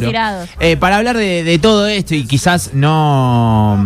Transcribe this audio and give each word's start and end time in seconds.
seguro. 0.00 0.18
Eh, 0.60 0.76
para 0.76 0.96
hablar 0.96 1.16
de, 1.16 1.58
todo 1.60 1.86
esto 1.86 2.14
y 2.14 2.24
quizás 2.24 2.70
no 2.74 3.84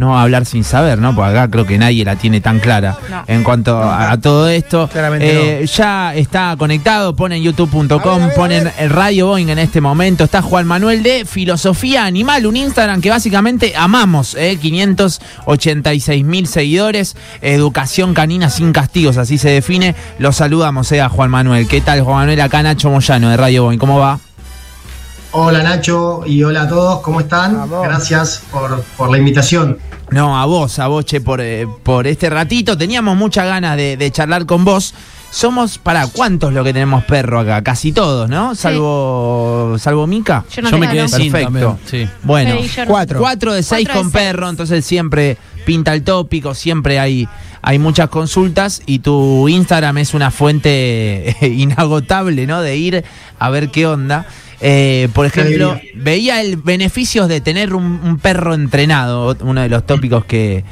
no 0.00 0.18
hablar 0.18 0.46
sin 0.46 0.64
saber, 0.64 0.98
¿no? 0.98 1.14
Porque 1.14 1.30
acá 1.30 1.48
creo 1.48 1.66
que 1.66 1.78
nadie 1.78 2.04
la 2.04 2.16
tiene 2.16 2.40
tan 2.40 2.58
clara 2.58 2.96
en 3.26 3.44
cuanto 3.44 3.78
a, 3.78 4.16
todo 4.16 4.48
esto. 4.48 4.88
Eh, 5.20 5.66
ya 5.72 6.14
está 6.14 6.56
conectado, 6.58 7.14
ponen 7.14 7.42
youtube.com, 7.42 8.30
ponen 8.34 8.72
el 8.78 8.90
Radio 8.90 9.26
Boeing 9.26 9.50
en 9.50 9.58
este 9.58 9.80
momento. 9.82 10.24
Está 10.24 10.40
Juan 10.40 10.66
Manuel 10.66 11.02
de 11.02 11.26
Filosofía 11.26 12.06
Animal, 12.06 12.46
un 12.46 12.56
Instagram 12.56 13.02
que 13.02 13.10
básicamente 13.10 13.74
amamos, 13.76 14.34
¿eh? 14.36 14.58
586 14.60 16.24
mil 16.24 16.46
seguidores, 16.46 17.14
educación 17.42 18.14
canina 18.14 18.48
sin 18.48 18.72
castigos, 18.72 19.18
así 19.18 19.36
se 19.36 19.50
define. 19.50 19.94
Lo 20.18 20.32
saludamos, 20.32 20.90
¿eh? 20.92 21.02
A 21.02 21.10
Juan 21.10 21.30
Manuel. 21.30 21.68
¿Qué 21.68 21.82
tal, 21.82 22.00
Juan 22.00 22.20
Manuel? 22.20 22.40
Acá 22.40 22.62
Nacho 22.62 22.88
Moyano 22.88 23.28
de 23.28 23.36
Radio 23.36 23.64
Boeing, 23.64 23.78
¿cómo 23.78 23.98
va? 23.98 24.18
Hola 25.32 25.62
Nacho 25.62 26.22
y 26.26 26.42
hola 26.42 26.62
a 26.62 26.68
todos, 26.68 27.00
¿cómo 27.02 27.20
están? 27.20 27.70
Gracias 27.70 28.42
por, 28.50 29.10
la 29.10 29.16
invitación. 29.18 29.78
No, 30.10 30.36
a 30.36 30.44
vos, 30.44 30.80
a 30.80 30.88
vos, 30.88 31.04
che, 31.04 31.20
por, 31.20 31.40
eh, 31.40 31.68
por 31.84 32.08
este 32.08 32.28
ratito. 32.28 32.76
Teníamos 32.76 33.16
muchas 33.16 33.46
ganas 33.46 33.76
de, 33.76 34.10
charlar 34.12 34.44
con 34.44 34.64
vos. 34.64 34.92
Somos, 35.30 35.78
para 35.78 36.08
¿cuántos 36.08 36.52
lo 36.52 36.64
que 36.64 36.72
tenemos 36.72 37.04
perro 37.04 37.38
acá? 37.38 37.62
Casi 37.62 37.92
todos, 37.92 38.28
¿no? 38.28 38.56
Salvo 38.56 39.76
salvo 39.78 40.08
Mica. 40.08 40.44
Yo, 40.50 40.76
me 40.76 40.88
quedé 40.88 41.06
sin 41.06 41.30
Perfecto. 41.30 41.78
sí. 41.86 42.08
Bueno, 42.24 42.56
cuatro. 42.88 43.20
Cuatro 43.20 43.52
de 43.52 43.62
seis 43.62 43.88
con 43.88 44.10
perro, 44.10 44.48
entonces 44.48 44.84
siempre 44.84 45.38
pinta 45.64 45.94
el 45.94 46.02
tópico, 46.02 46.54
siempre 46.54 46.98
hay, 46.98 47.28
hay 47.62 47.78
muchas 47.78 48.08
consultas 48.08 48.82
y 48.86 48.98
tu 48.98 49.48
Instagram 49.48 49.98
es 49.98 50.14
una 50.14 50.32
fuente 50.32 51.36
inagotable, 51.42 52.48
¿no? 52.48 52.62
De 52.62 52.76
ir 52.76 53.04
a 53.38 53.50
ver 53.50 53.70
qué 53.70 53.86
onda. 53.86 54.26
Eh, 54.60 55.08
por 55.14 55.26
ejemplo, 55.26 55.80
veía 55.94 56.40
el 56.42 56.56
beneficios 56.56 57.28
de 57.28 57.40
tener 57.40 57.74
un, 57.74 58.18
perro 58.20 58.54
entrenado, 58.54 59.36
uno 59.40 59.62
de 59.62 59.68
los 59.68 59.86
tópicos 59.86 60.24
que, 60.24 60.64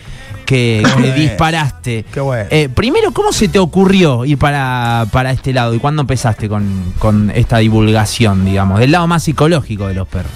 que, 0.45 0.83
disparaste. 1.17 2.05
Qué 2.13 2.21
bueno. 2.21 2.45
Eh, 2.51 2.69
primero, 2.69 3.13
¿cómo 3.13 3.33
se 3.33 3.49
te 3.49 3.59
ocurrió 3.59 4.25
ir 4.25 4.37
para, 4.37 5.07
para 5.11 5.31
este 5.31 5.53
lado 5.53 5.75
y 5.75 5.79
cuándo 5.79 6.03
empezaste 6.03 6.49
con, 6.49 7.33
esta 7.35 7.59
divulgación, 7.59 8.45
digamos, 8.45 8.81
del 8.81 8.93
lado 8.93 9.07
más 9.07 9.23
psicológico 9.23 9.89
de 9.89 9.95
los 9.95 10.07
perros? 10.07 10.33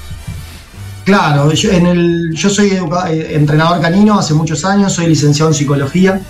Claro, 1.04 1.52
yo, 1.52 1.72
en 1.72 1.86
el, 1.86 2.34
yo 2.34 2.48
soy 2.48 2.68
eh, 2.68 3.36
entrenador 3.36 3.80
canino 3.80 4.18
hace 4.18 4.34
muchos 4.34 4.64
años, 4.64 4.92
soy 4.92 5.08
licenciado 5.08 5.50
en 5.50 5.54
psicología 5.54 6.20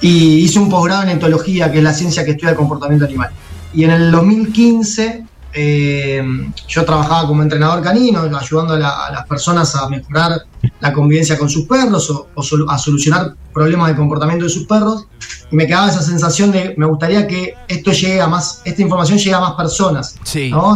y 0.00 0.38
hice 0.38 0.58
un 0.58 0.70
posgrado 0.70 1.02
en 1.02 1.10
etología, 1.10 1.70
que 1.72 1.78
es 1.78 1.84
la 1.84 1.92
ciencia 1.92 2.24
que 2.24 2.30
estudia 2.30 2.50
el 2.50 2.56
comportamiento 2.56 3.04
animal. 3.04 3.30
Y 3.74 3.84
en 3.84 3.90
el 3.90 4.10
2015 4.10 5.24
eh, 5.52 6.22
yo 6.68 6.84
trabajaba 6.84 7.26
como 7.26 7.42
entrenador 7.42 7.82
canino, 7.82 8.20
ayudando 8.20 8.74
a, 8.74 9.10
las 9.10 9.26
personas 9.26 9.74
a 9.74 9.88
mejorar 9.88 10.44
la 10.80 10.92
convivencia 10.92 11.36
con 11.36 11.48
sus 11.48 11.66
perros 11.66 12.10
o, 12.10 12.28
a 12.68 12.78
solucionar 12.78 13.34
problemas 13.52 13.88
de 13.88 13.96
comportamiento 13.96 14.44
de 14.44 14.50
sus 14.50 14.66
perros. 14.66 15.06
Y 15.50 15.56
me 15.56 15.66
quedaba 15.66 15.88
esa 15.88 16.02
sensación 16.02 16.52
de, 16.52 16.74
me 16.76 16.86
gustaría 16.86 17.26
que 17.26 17.54
esto 17.66 17.92
llegue 17.92 18.20
a 18.20 18.28
más, 18.28 18.62
esta 18.64 18.82
información 18.82 19.18
llegue 19.18 19.34
a 19.34 19.40
más 19.40 19.52
personas. 19.52 20.16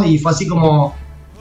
Y 0.05 0.19
fue 0.19 0.31
así 0.31 0.47
como, 0.47 0.93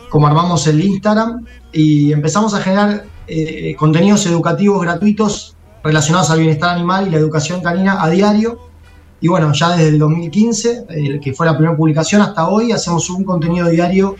como 0.08 0.26
armamos 0.26 0.66
el 0.66 0.82
Instagram 0.82 1.44
y 1.72 2.12
empezamos 2.12 2.54
a 2.54 2.60
generar 2.60 3.04
eh, 3.26 3.74
contenidos 3.76 4.26
educativos 4.26 4.80
gratuitos 4.82 5.56
relacionados 5.82 6.30
al 6.30 6.38
bienestar 6.38 6.70
animal 6.70 7.08
y 7.08 7.10
la 7.10 7.18
educación 7.18 7.62
canina 7.62 8.02
a 8.02 8.08
diario 8.08 8.73
y 9.24 9.28
bueno, 9.28 9.54
ya 9.54 9.70
desde 9.70 9.88
el 9.88 9.98
2015, 9.98 10.84
que 11.22 11.32
fue 11.32 11.46
la 11.46 11.56
primera 11.56 11.74
publicación, 11.74 12.20
hasta 12.20 12.46
hoy 12.46 12.72
hacemos 12.72 13.08
un 13.08 13.24
contenido 13.24 13.70
diario 13.70 14.16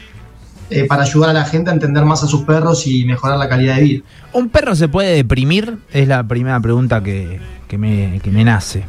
eh, 0.71 0.87
para 0.87 1.03
ayudar 1.03 1.29
a 1.29 1.33
la 1.35 1.45
gente 1.45 1.69
a 1.69 1.75
entender 1.75 2.07
más 2.07 2.23
a 2.23 2.27
sus 2.27 2.45
perros 2.45 2.87
y 2.87 3.05
mejorar 3.05 3.37
la 3.37 3.47
calidad 3.47 3.77
de 3.77 3.83
vida. 3.83 4.05
¿Un 4.33 4.49
perro 4.49 4.75
se 4.75 4.89
puede 4.89 5.15
deprimir? 5.15 5.77
Es 5.93 6.09
la 6.09 6.27
primera 6.27 6.59
pregunta 6.59 7.03
que, 7.03 7.39
me, 7.77 8.45
nace. 8.45 8.87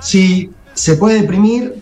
Sí, 0.00 0.48
se 0.74 0.94
puede 0.94 1.22
deprimir. 1.22 1.74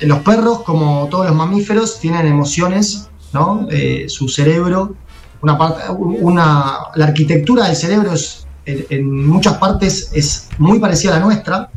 Los 0.00 0.18
perros, 0.22 0.62
como 0.62 1.06
todos 1.08 1.28
los 1.28 1.36
mamíferos, 1.36 2.00
tienen 2.00 2.26
emociones, 2.26 3.08
¿no? 3.32 3.68
Eh, 3.70 4.06
su 4.08 4.28
cerebro, 4.28 4.96
una 5.42 5.56
parte, 5.56 5.84
una, 5.92 6.78
la 6.96 7.04
arquitectura 7.04 7.68
del 7.68 7.76
cerebro 7.76 8.14
es, 8.14 8.48
en 8.66 9.28
muchas 9.28 9.58
partes 9.58 10.10
es 10.12 10.48
muy 10.58 10.80
parecida 10.80 11.14
a 11.14 11.20
la 11.20 11.24
nuestra 11.24 11.70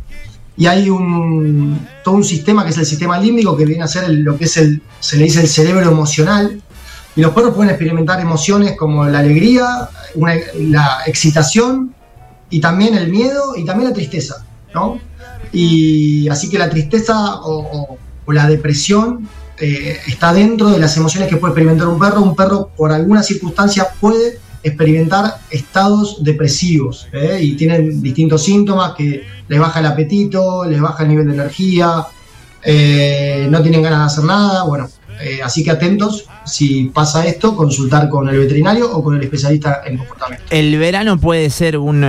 y 0.57 0.65
hay 0.65 0.89
un, 0.89 1.87
todo 2.03 2.15
un 2.15 2.23
sistema 2.23 2.63
que 2.63 2.71
es 2.71 2.77
el 2.79 2.85
sistema 2.85 3.19
límbico 3.19 3.55
que 3.55 3.63
viene 3.63 3.83
a 3.83 3.87
ser 3.87 4.09
lo 4.09 4.37
que 4.37 4.45
es 4.45 4.57
el, 4.57 4.81
se 4.99 5.17
le 5.17 5.25
dice 5.25 5.41
el 5.41 5.47
cerebro 5.47 5.89
emocional. 5.89 6.59
Y 7.15 7.21
los 7.21 7.31
perros 7.31 7.53
pueden 7.53 7.69
experimentar 7.69 8.19
emociones 8.19 8.75
como 8.75 9.05
la 9.05 9.19
alegría, 9.19 9.89
la 10.59 10.99
excitación 11.05 11.93
y 12.49 12.59
también 12.59 12.95
el 12.95 13.09
miedo 13.09 13.55
y 13.55 13.65
también 13.65 13.89
la 13.89 13.95
tristeza, 13.95 14.45
¿no? 14.73 14.99
Y 15.51 16.27
así 16.29 16.49
que 16.49 16.57
la 16.57 16.69
tristeza 16.69 17.39
o, 17.43 17.97
la 18.27 18.47
depresión 18.47 19.27
eh, 19.59 19.99
está 20.07 20.33
dentro 20.33 20.69
de 20.69 20.79
las 20.79 20.97
emociones 20.97 21.29
que 21.29 21.37
puede 21.37 21.51
experimentar 21.51 21.87
un 21.87 21.99
perro. 21.99 22.21
Un 22.21 22.35
perro 22.35 22.69
por 22.75 22.91
alguna 22.91 23.23
circunstancia 23.23 23.87
puede 23.99 24.39
experimentar 24.63 25.35
estados 25.49 26.23
depresivos 26.23 27.07
¿eh? 27.13 27.39
y 27.41 27.55
tienen 27.55 28.01
distintos 28.01 28.43
síntomas 28.43 28.93
que 28.93 29.23
les 29.47 29.59
baja 29.59 29.79
el 29.79 29.85
apetito, 29.85 30.65
les 30.65 30.81
baja 30.81 31.03
el 31.03 31.09
nivel 31.09 31.27
de 31.27 31.33
energía, 31.33 32.05
eh, 32.63 33.47
no 33.49 33.61
tienen 33.61 33.81
ganas 33.81 33.99
de 33.99 34.05
hacer 34.05 34.23
nada, 34.25 34.63
bueno, 34.63 34.89
eh, 35.21 35.39
así 35.43 35.63
que 35.63 35.71
atentos, 35.71 36.25
si 36.45 36.85
pasa 36.85 37.25
esto, 37.25 37.55
consultar 37.55 38.07
con 38.09 38.29
el 38.29 38.37
veterinario 38.37 38.91
o 38.91 39.03
con 39.03 39.15
el 39.15 39.23
especialista 39.23 39.81
en 39.85 39.97
comportamiento. 39.97 40.45
El 40.49 40.77
verano 40.77 41.17
puede 41.17 41.49
ser 41.49 41.77
un, 41.77 42.01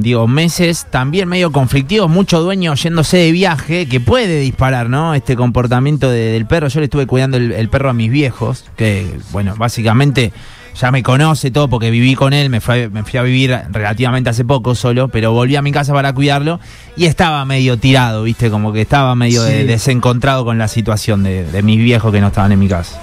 digo, 0.00 0.28
meses 0.28 0.86
también 0.90 1.28
medio 1.28 1.50
conflictivo, 1.50 2.06
mucho 2.06 2.40
dueño 2.40 2.74
yéndose 2.74 3.16
de 3.16 3.32
viaje, 3.32 3.88
que 3.88 4.00
puede 4.00 4.38
disparar, 4.40 4.88
¿no? 4.88 5.14
Este 5.14 5.34
comportamiento 5.34 6.08
del 6.08 6.46
perro. 6.46 6.68
Yo 6.68 6.80
le 6.80 6.84
estuve 6.84 7.06
cuidando 7.06 7.36
el 7.36 7.68
perro 7.68 7.90
a 7.90 7.94
mis 7.94 8.10
viejos, 8.10 8.64
que, 8.76 9.10
bueno, 9.32 9.54
básicamente 9.56 10.32
ya 10.78 10.90
me 10.90 11.02
conoce 11.02 11.50
todo 11.50 11.68
porque 11.68 11.90
viví 11.90 12.14
con 12.14 12.32
él, 12.32 12.50
me, 12.50 12.60
me 12.90 13.04
fui 13.04 13.18
a 13.18 13.22
vivir 13.22 13.56
relativamente 13.70 14.30
hace 14.30 14.44
poco 14.44 14.74
solo, 14.74 15.08
pero 15.08 15.32
volví 15.32 15.56
a 15.56 15.62
mi 15.62 15.72
casa 15.72 15.92
para 15.92 16.12
cuidarlo 16.12 16.58
y 16.96 17.06
estaba 17.06 17.44
medio 17.44 17.78
tirado, 17.78 18.24
viste, 18.24 18.50
como 18.50 18.72
que 18.72 18.80
estaba 18.80 19.14
medio 19.14 19.42
desencontrado 19.42 20.44
con 20.44 20.58
la 20.58 20.68
situación 20.68 21.22
de, 21.22 21.62
mis 21.62 21.78
viejos 21.78 22.12
que 22.12 22.20
no 22.20 22.28
estaban 22.28 22.52
en 22.52 22.58
mi 22.58 22.68
casa. 22.68 23.00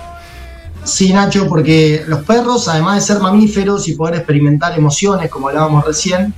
Sí, 0.84 1.14
Nacho, 1.14 1.48
porque 1.48 2.04
los 2.08 2.24
perros, 2.24 2.68
además 2.68 2.96
de 2.96 3.14
ser 3.14 3.22
mamíferos 3.22 3.88
y 3.88 3.94
poder 3.94 4.16
experimentar 4.16 4.78
emociones, 4.78 5.30
como 5.30 5.50
hablábamos 5.50 5.86
recién, 5.86 6.34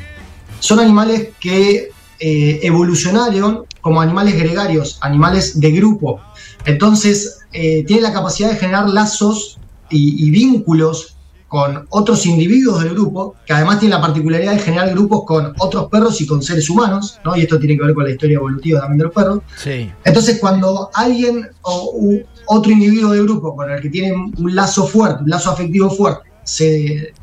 son 0.60 0.80
animales 0.80 1.30
que 1.40 1.90
eh, 2.20 2.60
evolucionaron 2.62 3.66
como 3.82 4.02
animales 4.02 4.36
gregarios, 4.36 4.98
animales 5.02 5.60
de 5.60 5.72
grupo. 5.72 6.20
Entonces, 6.66 7.40
eh, 7.54 7.84
tienen 7.86 8.04
la 8.04 8.14
capacidad 8.14 8.50
de 8.50 8.58
generar 8.58 8.90
lazos 8.90 9.58
y, 9.90 10.26
y, 10.26 10.32
vínculos 10.32 11.13
con 11.54 11.86
otros 11.92 12.26
individuos 12.26 12.82
del 12.82 12.96
grupo, 12.96 13.36
que 13.46 13.54
además 13.54 13.78
tienen 13.78 14.00
la 14.00 14.02
particularidad 14.02 14.54
de 14.54 14.60
generar 14.60 14.90
grupos 14.90 15.24
con 15.24 15.54
otros 15.60 15.88
perros 15.88 16.20
y 16.20 16.26
con 16.26 16.42
seres 16.42 16.68
humanos, 16.68 17.20
¿no? 17.24 17.38
Y 17.38 17.42
esto 17.42 17.60
tiene 17.60 17.78
que 17.78 17.86
ver 17.86 17.94
con 17.94 18.06
la 18.06 18.10
historia 18.10 18.38
evolutiva 18.38 18.80
también 18.80 18.98
de 18.98 19.04
los 19.04 19.14
perros. 19.14 19.42
Sí. 19.56 19.92
Entonces, 20.04 20.40
cuando 20.40 20.90
alguien 20.96 21.48
o 21.62 22.18
otro 22.48 22.72
individuo 22.72 23.12
del 23.12 23.26
grupo 23.26 23.56
con 23.56 23.70
el 23.70 23.80
que 23.80 23.90
tiene 23.90 24.16
un 24.16 24.56
lazo 24.56 24.88
fuerte, 24.88 25.22
un 25.26 25.30
lazo 25.30 25.52
afectivo 25.52 25.92
fuerte, 25.92 26.28
se 26.44 27.14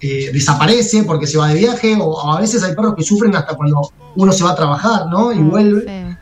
eh, 0.00 0.30
desaparece 0.32 1.02
porque 1.02 1.26
se 1.26 1.38
va 1.38 1.48
de 1.48 1.58
viaje, 1.58 1.98
o, 2.00 2.30
a 2.30 2.40
veces 2.40 2.62
hay 2.62 2.76
perros 2.76 2.94
que 2.94 3.02
sufren 3.02 3.34
hasta 3.34 3.56
cuando 3.56 3.90
uno 4.14 4.30
se 4.30 4.44
va 4.44 4.52
a 4.52 4.54
trabajar, 4.54 5.06
¿no? 5.10 5.32
Y 5.32 5.40
mm, 5.40 5.50
vuelve. 5.50 6.16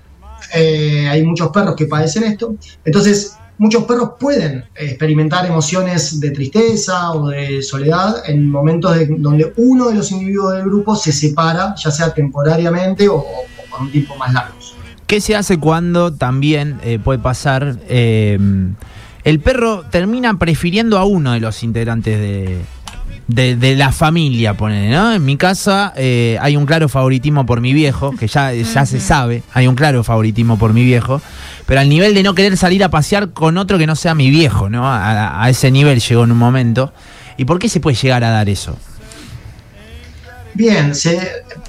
Eh, 0.54 1.06
hay 1.06 1.22
muchos 1.22 1.50
perros 1.50 1.76
que 1.76 1.84
padecen 1.84 2.24
esto. 2.24 2.54
Entonces, 2.82 3.36
muchos 3.58 3.84
perros 3.84 4.12
pueden 4.18 4.64
experimentar 4.74 5.44
emociones 5.46 6.20
de 6.20 6.30
tristeza 6.30 7.12
o 7.12 7.28
de 7.28 7.62
soledad 7.62 8.22
en 8.26 8.50
momentos 8.50 8.96
donde 9.18 9.52
uno 9.56 9.88
de 9.88 9.96
los 9.96 10.10
individuos 10.10 10.54
del 10.54 10.64
grupo 10.64 10.96
se 10.96 11.12
separa, 11.12 11.74
ya 11.76 11.90
sea 11.90 12.14
temporariamente 12.14 13.08
o, 13.08 13.24
por 13.70 13.82
un 13.82 13.90
tiempo 13.90 14.16
más 14.16 14.32
largo. 14.32 14.54
¿Qué 15.06 15.20
se 15.20 15.34
hace 15.34 15.58
cuando 15.58 16.12
también 16.12 16.78
eh, 16.84 16.98
puede 16.98 17.18
pasar? 17.18 17.78
Eh, 17.88 18.38
el 19.24 19.40
perro 19.40 19.84
termina 19.90 20.38
prefiriendo 20.38 20.98
a 20.98 21.04
uno 21.04 21.32
de 21.32 21.40
los 21.40 21.62
integrantes 21.62 22.18
de, 22.18 22.58
de, 23.28 23.76
la 23.76 23.92
familia, 23.92 24.54
ponele, 24.54 24.90
¿no? 24.90 25.12
En 25.12 25.24
mi 25.24 25.36
casa 25.36 25.92
eh, 25.96 26.38
hay 26.40 26.56
un 26.56 26.64
claro 26.64 26.88
favoritismo 26.88 27.44
por 27.44 27.60
mi 27.60 27.74
viejo, 27.74 28.12
que 28.12 28.26
ya, 28.26 28.52
ya 28.52 28.86
se 28.86 29.00
sabe, 29.00 29.42
hay 29.52 29.66
un 29.66 29.74
claro 29.74 30.02
favoritismo 30.02 30.58
por 30.58 30.72
mi 30.72 30.82
viejo, 30.82 31.20
pero 31.66 31.80
al 31.80 31.88
nivel 31.88 32.14
de 32.14 32.22
no 32.22 32.34
querer 32.34 32.56
salir 32.56 32.82
a 32.82 32.90
pasear 32.90 33.30
con 33.30 33.58
otro 33.58 33.76
que 33.76 33.86
no 33.86 33.96
sea 33.96 34.14
mi 34.14 34.30
viejo, 34.30 34.70
¿no? 34.70 34.84
A, 34.86 35.48
ese 35.50 35.70
nivel 35.70 36.00
llegó 36.00 36.24
en 36.24 36.32
un 36.32 36.38
momento. 36.38 36.92
¿Y 37.36 37.44
por 37.44 37.58
qué 37.58 37.68
se 37.68 37.80
puede 37.80 37.96
llegar 37.96 38.24
a 38.24 38.30
dar 38.30 38.48
eso? 38.48 38.76
Bien, 40.54 40.92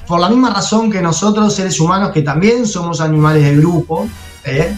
por 0.08 0.20
la 0.20 0.30
misma 0.30 0.52
razón 0.52 0.90
que 0.90 1.02
nosotros, 1.02 1.54
seres 1.54 1.80
humanos, 1.80 2.12
que 2.12 2.22
también 2.22 2.66
somos 2.66 3.02
animales 3.02 3.44
de 3.44 3.56
grupo, 3.58 4.08
¿eh? 4.46 4.76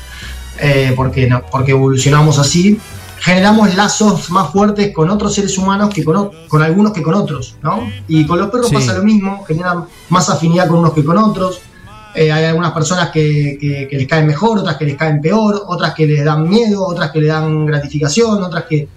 Eh, 0.60 0.94
porque, 0.96 1.30
porque 1.50 1.72
evolucionamos 1.72 2.38
así, 2.38 2.78
generamos 3.22 3.76
lazos 3.76 4.32
más 4.32 4.52
fuertes 4.52 4.92
con 4.92 5.10
otros 5.12 5.36
seres 5.36 5.56
humanos 5.56 5.94
que 5.94 6.04
con, 6.04 6.32
con 6.48 6.64
algunos 6.64 6.92
que 6.92 7.04
con 7.04 7.14
otros, 7.14 7.56
¿no? 7.62 7.88
Y 8.08 8.26
con 8.26 8.40
los 8.40 8.50
perros 8.50 8.72
pasa 8.72 8.98
lo 8.98 9.04
mismo, 9.04 9.44
generan 9.46 9.86
más 10.10 10.28
afinidad 10.30 10.68
con 10.68 10.80
unos 10.80 10.94
que 10.94 11.06
con 11.06 11.18
otros. 11.20 11.62
Eh, 12.16 12.32
hay 12.32 12.46
algunas 12.46 12.72
personas 12.72 13.12
que, 13.12 13.88
les 13.92 14.08
caen 14.08 14.26
mejor, 14.26 14.58
otras 14.58 14.76
que 14.76 14.86
les 14.86 14.98
caen 14.98 15.22
peor, 15.22 15.64
otras 15.68 15.94
que 15.94 16.08
les 16.08 16.26
dan 16.26 16.50
miedo, 16.50 16.84
otras 16.84 17.12
que 17.12 17.22
le 17.22 17.28
dan 17.28 17.68
gratificación, 17.68 18.42
otras 18.42 18.66
que 18.66 18.88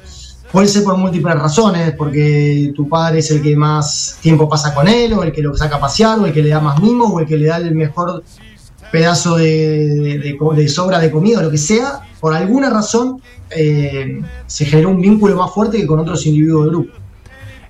puede 0.51 0.69
ser 0.69 0.85
por 0.85 0.97
múltiples 0.97 1.35
razones, 1.35 1.93
porque 1.93 2.73
tu 2.75 2.89
padre 2.89 3.19
es 3.19 3.31
el 3.31 3.43
que 3.43 3.55
más 3.55 4.19
tiempo 4.23 4.49
pasa 4.49 4.75
con 4.75 4.89
él, 4.89 5.13
o 5.13 5.23
el 5.23 5.33
que 5.33 5.43
lo 5.43 5.55
saca 5.55 5.77
a 5.77 5.81
pasear, 5.81 6.19
o 6.19 6.25
el 6.25 6.33
que 6.33 6.43
le 6.43 6.49
da 6.49 6.61
más 6.61 6.81
mimo, 6.81 7.05
o 7.05 7.21
el 7.21 7.27
que 7.27 7.37
le 7.37 7.47
da 7.47 7.59
el 7.59 7.75
mejor 7.75 8.25
pedazo 8.95 9.37
de, 9.39 10.37
de 10.55 10.69
sobra 10.69 11.01
de 11.01 11.11
comida, 11.11 11.41
o 11.41 11.43
lo 11.43 11.51
que 11.51 11.59
sea, 11.59 11.99
por 12.21 12.33
alguna 12.33 12.71
razón 12.71 13.21
eh, 13.51 14.21
se 14.47 14.67
generó 14.67 14.91
un 14.91 15.01
vínculo 15.01 15.35
más 15.35 15.53
fuerte 15.53 15.79
que 15.79 15.87
con 15.89 15.99
otros 15.99 16.25
individuos 16.27 16.67
del 16.67 16.75
grupo. 16.75 16.93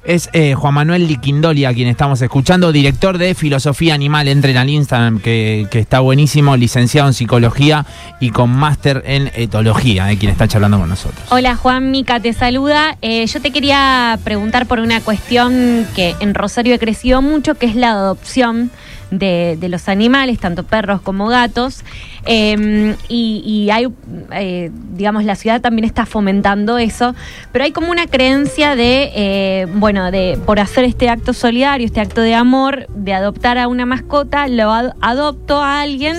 Es 0.04 0.28
eh, 0.34 0.52
Juan 0.52 0.74
Manuel 0.74 1.08
Liquindoli 1.08 1.64
a 1.64 1.72
quien 1.72 1.88
estamos 1.88 2.20
escuchando, 2.20 2.72
director 2.72 3.16
de 3.16 3.34
Filosofía 3.34 3.94
Animal. 3.94 4.28
Entren 4.28 4.58
al 4.58 4.68
Instagram, 4.68 5.18
que, 5.18 5.66
está 5.72 6.00
buenísimo, 6.00 6.58
licenciado 6.58 7.08
en 7.08 7.14
Psicología 7.14 7.86
y 8.20 8.28
con 8.28 8.50
máster 8.50 9.02
en 9.06 9.30
Etología, 9.34 10.04
de 10.04 10.18
quien 10.18 10.30
está 10.30 10.46
charlando 10.46 10.78
con 10.78 10.90
nosotros. 10.90 11.24
Hola 11.30 11.56
Juan, 11.56 11.90
Mica 11.90 12.20
te 12.20 12.34
saluda. 12.34 12.98
Eh, 13.00 13.26
yo 13.26 13.40
te 13.40 13.50
quería 13.50 14.18
preguntar 14.24 14.66
por 14.66 14.78
una 14.78 15.00
cuestión 15.00 15.86
que 15.96 16.14
en 16.20 16.34
Rosario 16.34 16.74
ha 16.74 16.78
crecido 16.78 17.22
mucho, 17.22 17.54
que 17.54 17.64
es 17.64 17.76
la 17.76 17.92
adopción 17.92 18.70
de, 19.10 19.58
los 19.68 19.88
animales, 19.88 20.38
tanto 20.38 20.62
perros 20.64 21.00
como 21.00 21.26
gatos. 21.28 21.84
Em, 22.26 22.96
y, 23.08 23.68
hay, 23.70 23.88
eh, 24.32 24.70
digamos, 24.92 25.24
la 25.24 25.36
ciudad 25.36 25.60
también 25.60 25.84
está 25.84 26.06
fomentando 26.06 26.78
eso, 26.78 27.14
pero 27.52 27.64
hay 27.64 27.72
como 27.72 27.90
una 27.90 28.06
creencia 28.06 28.76
de, 28.76 29.10
eh, 29.14 29.66
bueno, 29.74 30.10
de 30.10 30.38
por 30.46 30.58
hacer 30.58 30.84
este 30.84 31.08
acto 31.08 31.32
solidario, 31.32 31.86
este 31.86 32.00
acto 32.00 32.20
de 32.20 32.34
amor, 32.34 32.86
de 32.94 33.12
adoptar 33.12 33.58
a 33.58 33.68
una 33.68 33.86
mascota, 33.86 34.48
lo 34.48 34.72
adopto 34.72 35.62
a 35.62 35.82
alguien 35.82 36.16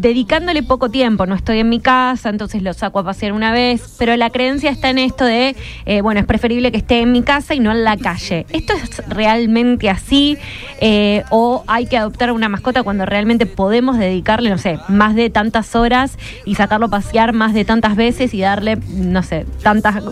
dedicándole 0.00 0.62
poco 0.62 0.90
tiempo. 0.90 1.26
No 1.26 1.34
estoy 1.34 1.58
en 1.58 1.68
mi 1.68 1.78
casa, 1.78 2.30
entonces 2.30 2.62
lo 2.62 2.72
saco 2.72 3.00
a 3.00 3.04
pasear 3.04 3.32
una 3.32 3.52
vez, 3.52 3.96
pero 3.98 4.16
la 4.16 4.30
creencia 4.30 4.70
está 4.70 4.88
en 4.90 4.98
esto 4.98 5.24
de, 5.24 5.54
eh, 5.84 6.00
bueno, 6.00 6.20
es 6.20 6.26
preferible 6.26 6.72
que 6.72 6.78
esté 6.78 7.00
en 7.00 7.12
mi 7.12 7.22
casa 7.22 7.54
y 7.54 7.60
no 7.60 7.70
en 7.70 7.84
la 7.84 7.96
calle. 7.96 8.46
¿Esto 8.50 8.72
es 8.74 9.06
realmente 9.08 9.90
así? 9.90 10.38
Eh, 10.80 11.22
¿O 11.30 11.64
hay 11.66 11.86
que 11.86 11.98
adoptar 11.98 12.32
una 12.32 12.48
mascota 12.48 12.82
cuando 12.82 13.04
realmente 13.04 13.44
podemos 13.44 13.98
dedicarle, 13.98 14.48
no 14.48 14.58
sé, 14.58 14.78
más 14.88 15.14
de 15.14 15.28
tantas 15.28 15.76
horas 15.76 16.16
y 16.46 16.54
sacarlo 16.54 16.86
a 16.86 16.90
pasear 16.90 17.34
más 17.34 17.52
de 17.52 17.66
tantas 17.66 17.94
veces 17.94 18.32
y 18.32 18.40
darle, 18.40 18.78
no 18.88 19.22
sé, 19.22 19.44
tantas 19.62 20.02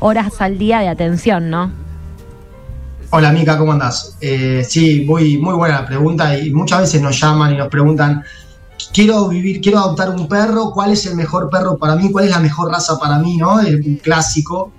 horas 0.00 0.40
al 0.40 0.58
día 0.58 0.80
de 0.80 0.88
atención, 0.88 1.50
¿no? 1.50 1.70
Hola 3.10 3.30
Mica, 3.30 3.58
¿cómo 3.58 3.72
andás? 3.72 4.16
Eh, 4.20 4.64
sí, 4.66 5.04
muy, 5.06 5.38
muy 5.38 5.54
buena 5.54 5.82
la 5.82 5.86
pregunta 5.86 6.36
y 6.36 6.50
muchas 6.50 6.80
veces 6.80 7.00
nos 7.00 7.20
llaman 7.20 7.54
y 7.54 7.56
nos 7.56 7.68
preguntan 7.68 8.24
quiero 8.94 9.26
vivir, 9.28 9.60
quiero 9.60 9.80
adoptar 9.80 10.10
un 10.10 10.28
perro, 10.28 10.70
cuál 10.70 10.92
es 10.92 11.04
el 11.04 11.16
mejor 11.16 11.50
perro 11.50 11.76
para 11.76 11.96
mí, 11.96 12.10
cuál 12.12 12.26
es 12.26 12.30
la 12.30 12.38
mejor 12.38 12.70
raza 12.70 12.96
para 12.98 13.18
mí, 13.18 13.36
¿no? 13.36 13.60
El 13.60 14.00
clásico, 14.00 14.72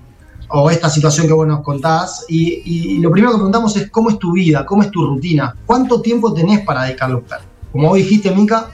o 0.47 0.69
esta 0.71 0.89
situación 0.89 1.27
que 1.27 1.33
vos 1.33 1.45
nos 1.45 1.62
contás. 1.62 2.25
Y, 2.29 2.97
lo 3.00 3.12
primero 3.12 3.33
que 3.33 3.38
preguntamos 3.38 3.75
es 3.75 3.91
cómo 3.91 4.09
es 4.09 4.17
tu 4.17 4.31
vida, 4.31 4.65
cómo 4.65 4.83
es 4.83 4.89
tu 4.89 5.06
rutina, 5.06 5.56
cuánto 5.65 6.01
tiempo 6.01 6.33
tenés 6.33 6.62
para 6.62 6.83
dedicar 6.83 7.09
a 7.09 7.13
los 7.13 7.23
perros. 7.23 7.45
Como 7.73 7.89
vos 7.89 7.97
dijiste, 7.97 8.31
Mica, 8.31 8.69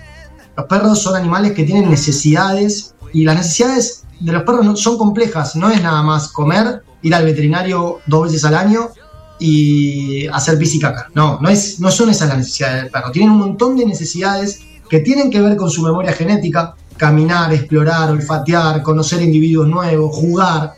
los 0.55 0.67
perros 0.67 1.01
son 1.01 1.15
animales 1.15 1.53
que 1.53 1.63
tienen 1.63 1.89
necesidades 1.89 2.93
y 3.11 3.23
las 3.23 3.35
necesidades 3.35 4.03
de 4.19 4.31
los 4.31 4.43
perros 4.43 4.79
son 4.79 4.99
complejas, 4.99 5.55
no 5.55 5.71
es 5.71 5.81
nada 5.81 6.03
más 6.03 6.27
comer, 6.27 6.83
ir 7.01 7.15
al 7.15 7.25
veterinario 7.25 7.99
dos 8.05 8.25
veces 8.25 8.45
al 8.45 8.53
año 8.53 8.89
y 9.39 10.27
hacer 10.27 10.59
caca. 10.79 11.07
No, 11.15 11.39
no, 11.41 11.49
es, 11.49 11.79
no 11.79 11.89
son 11.89 12.11
esas 12.11 12.29
las 12.29 12.37
necesidades 12.37 12.83
del 12.83 12.91
perro. 12.91 13.11
Tienen 13.11 13.31
un 13.31 13.39
montón 13.39 13.75
de 13.75 13.87
necesidades 13.87 14.59
que 14.91 14.99
tienen 14.99 15.31
que 15.31 15.39
ver 15.39 15.55
con 15.55 15.69
su 15.69 15.81
memoria 15.83 16.11
genética, 16.11 16.75
caminar, 16.97 17.53
explorar, 17.53 18.11
olfatear, 18.11 18.83
conocer 18.83 19.21
individuos 19.21 19.65
nuevos, 19.65 20.13
jugar, 20.13 20.73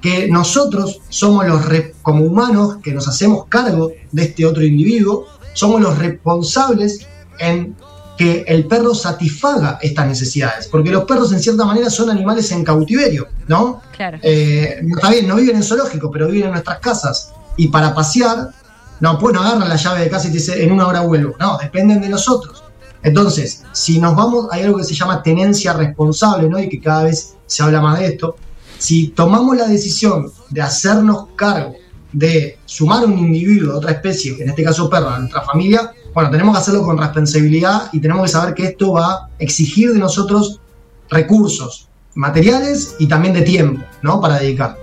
que 0.00 0.28
nosotros 0.28 1.00
somos 1.10 1.46
los, 1.46 1.60
como 2.00 2.24
humanos 2.24 2.78
que 2.82 2.94
nos 2.94 3.06
hacemos 3.06 3.44
cargo 3.50 3.92
de 4.12 4.22
este 4.22 4.46
otro 4.46 4.64
individuo, 4.64 5.26
somos 5.52 5.78
los 5.82 5.98
responsables 5.98 7.06
en 7.38 7.76
que 8.16 8.46
el 8.48 8.66
perro 8.66 8.94
satisfaga 8.94 9.78
estas 9.82 10.06
necesidades, 10.06 10.66
porque 10.66 10.90
los 10.90 11.04
perros 11.04 11.30
en 11.34 11.40
cierta 11.40 11.66
manera 11.66 11.90
son 11.90 12.08
animales 12.08 12.50
en 12.52 12.64
cautiverio, 12.64 13.28
¿no? 13.46 13.82
Claro. 13.94 14.16
Eh, 14.22 14.80
está 14.90 15.10
bien, 15.10 15.28
no 15.28 15.36
viven 15.36 15.56
en 15.56 15.62
zoológico, 15.62 16.10
pero 16.10 16.28
viven 16.28 16.46
en 16.46 16.52
nuestras 16.52 16.78
casas. 16.78 17.34
Y 17.58 17.68
para 17.68 17.94
pasear, 17.94 18.52
no, 19.00 19.18
pues 19.18 19.34
no 19.34 19.42
agarran 19.42 19.68
la 19.68 19.76
llave 19.76 20.00
de 20.00 20.08
casa 20.08 20.28
y 20.28 20.30
te 20.30 20.38
dicen 20.38 20.62
en 20.62 20.72
una 20.72 20.86
hora 20.86 21.02
vuelvo. 21.02 21.34
No, 21.38 21.58
dependen 21.58 22.00
de 22.00 22.08
nosotros. 22.08 22.64
Entonces, 23.02 23.64
si 23.72 23.98
nos 23.98 24.14
vamos, 24.14 24.48
hay 24.50 24.62
algo 24.62 24.78
que 24.78 24.84
se 24.84 24.94
llama 24.94 25.22
tenencia 25.22 25.72
responsable, 25.72 26.48
¿no? 26.48 26.58
Y 26.58 26.68
que 26.68 26.80
cada 26.80 27.04
vez 27.04 27.36
se 27.46 27.62
habla 27.62 27.80
más 27.80 27.98
de 27.98 28.06
esto. 28.06 28.36
Si 28.78 29.08
tomamos 29.08 29.56
la 29.56 29.66
decisión 29.66 30.30
de 30.50 30.62
hacernos 30.62 31.28
cargo 31.36 31.74
de 32.12 32.58
sumar 32.64 33.04
un 33.04 33.18
individuo 33.18 33.72
de 33.72 33.78
otra 33.78 33.92
especie, 33.92 34.36
en 34.42 34.48
este 34.48 34.64
caso 34.64 34.90
perro, 34.90 35.10
a 35.10 35.18
nuestra 35.18 35.42
familia, 35.42 35.92
bueno, 36.12 36.30
tenemos 36.30 36.54
que 36.54 36.60
hacerlo 36.60 36.82
con 36.82 36.98
responsabilidad 36.98 37.88
y 37.92 38.00
tenemos 38.00 38.24
que 38.24 38.32
saber 38.32 38.54
que 38.54 38.64
esto 38.64 38.92
va 38.92 39.12
a 39.12 39.28
exigir 39.38 39.92
de 39.92 39.98
nosotros 39.98 40.60
recursos 41.08 41.88
materiales 42.14 42.96
y 42.98 43.06
también 43.06 43.34
de 43.34 43.42
tiempo, 43.42 43.84
¿no? 44.02 44.20
Para 44.20 44.38
dedicar. 44.38 44.76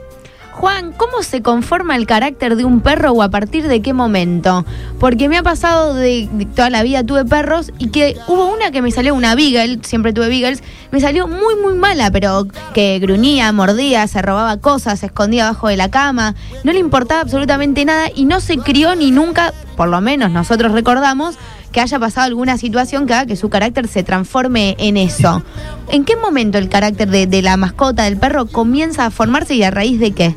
Juan, 0.58 0.92
¿cómo 0.92 1.22
se 1.22 1.44
conforma 1.44 1.96
el 1.96 2.08
carácter 2.08 2.56
de 2.56 2.66
un 2.66 2.82
perro 2.82 3.12
o 3.12 3.22
a 3.22 3.30
partir 3.30 3.68
de 3.68 3.84
qué 3.84 3.94
momento? 3.94 4.66
Porque 5.00 5.30
me 5.30 5.38
ha 5.38 5.44
pasado 5.44 5.94
de, 5.94 6.28
toda 6.56 6.72
la 6.72 6.82
vida 6.82 7.04
tuve 7.04 7.26
perros 7.26 7.72
y 7.78 7.90
que 7.90 8.18
hubo 8.26 8.52
una 8.52 8.72
que 8.72 8.82
me 8.82 8.90
salió 8.90 9.14
una 9.14 9.36
beagle, 9.36 9.78
siempre 9.84 10.14
tuve 10.14 10.30
beagles, 10.30 10.64
me 10.90 11.00
salió 11.00 11.28
muy 11.28 11.58
muy 11.62 11.76
mala, 11.76 12.10
pero 12.10 12.48
que 12.74 12.98
gruñía, 12.98 13.52
mordía, 13.52 14.08
se 14.08 14.20
robaba 14.24 14.58
cosas, 14.58 15.02
se 15.02 15.06
escondía 15.06 15.46
abajo 15.46 15.68
de 15.68 15.78
la 15.78 15.92
cama, 15.92 16.34
no 16.64 16.74
le 16.74 16.80
importaba 16.80 17.22
absolutamente 17.22 17.86
nada 17.86 18.08
y 18.16 18.26
no 18.26 18.42
se 18.42 18.58
crió 18.58 18.96
ni 18.96 19.12
nunca, 19.12 19.54
por 19.76 19.90
lo 19.90 20.02
menos 20.02 20.32
nosotros 20.32 20.72
recordamos, 20.72 21.38
que 21.72 21.82
haya 21.82 22.00
pasado 22.00 22.28
alguna 22.28 22.58
situación 22.58 23.06
que 23.06 23.14
haga 23.14 23.26
que 23.26 23.36
su 23.36 23.50
carácter 23.50 23.88
se 23.88 24.04
transforme 24.04 24.76
en 24.80 24.98
eso. 24.98 25.44
¿En 25.90 26.06
qué 26.06 26.16
momento 26.16 26.58
el 26.58 26.70
carácter 26.70 27.10
de, 27.10 27.28
de 27.28 27.42
la 27.42 27.58
mascota 27.58 28.04
del 28.04 28.18
perro 28.18 28.48
comienza 28.48 29.06
a 29.06 29.12
formarse 29.12 29.56
y 29.56 29.64
a 29.64 29.72
raíz 29.72 30.00
de 30.00 30.12
qué? 30.12 30.36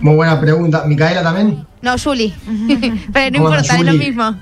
Muy 0.00 0.14
buena 0.14 0.40
pregunta. 0.40 0.84
¿Micaela 0.86 1.22
también? 1.22 1.66
No, 1.82 1.96
Julie. 1.98 2.34
Pero 3.12 3.30
no 3.38 3.44
importa, 3.44 3.76
es 3.76 3.84
lo 3.84 3.92
mismo. 3.94 4.34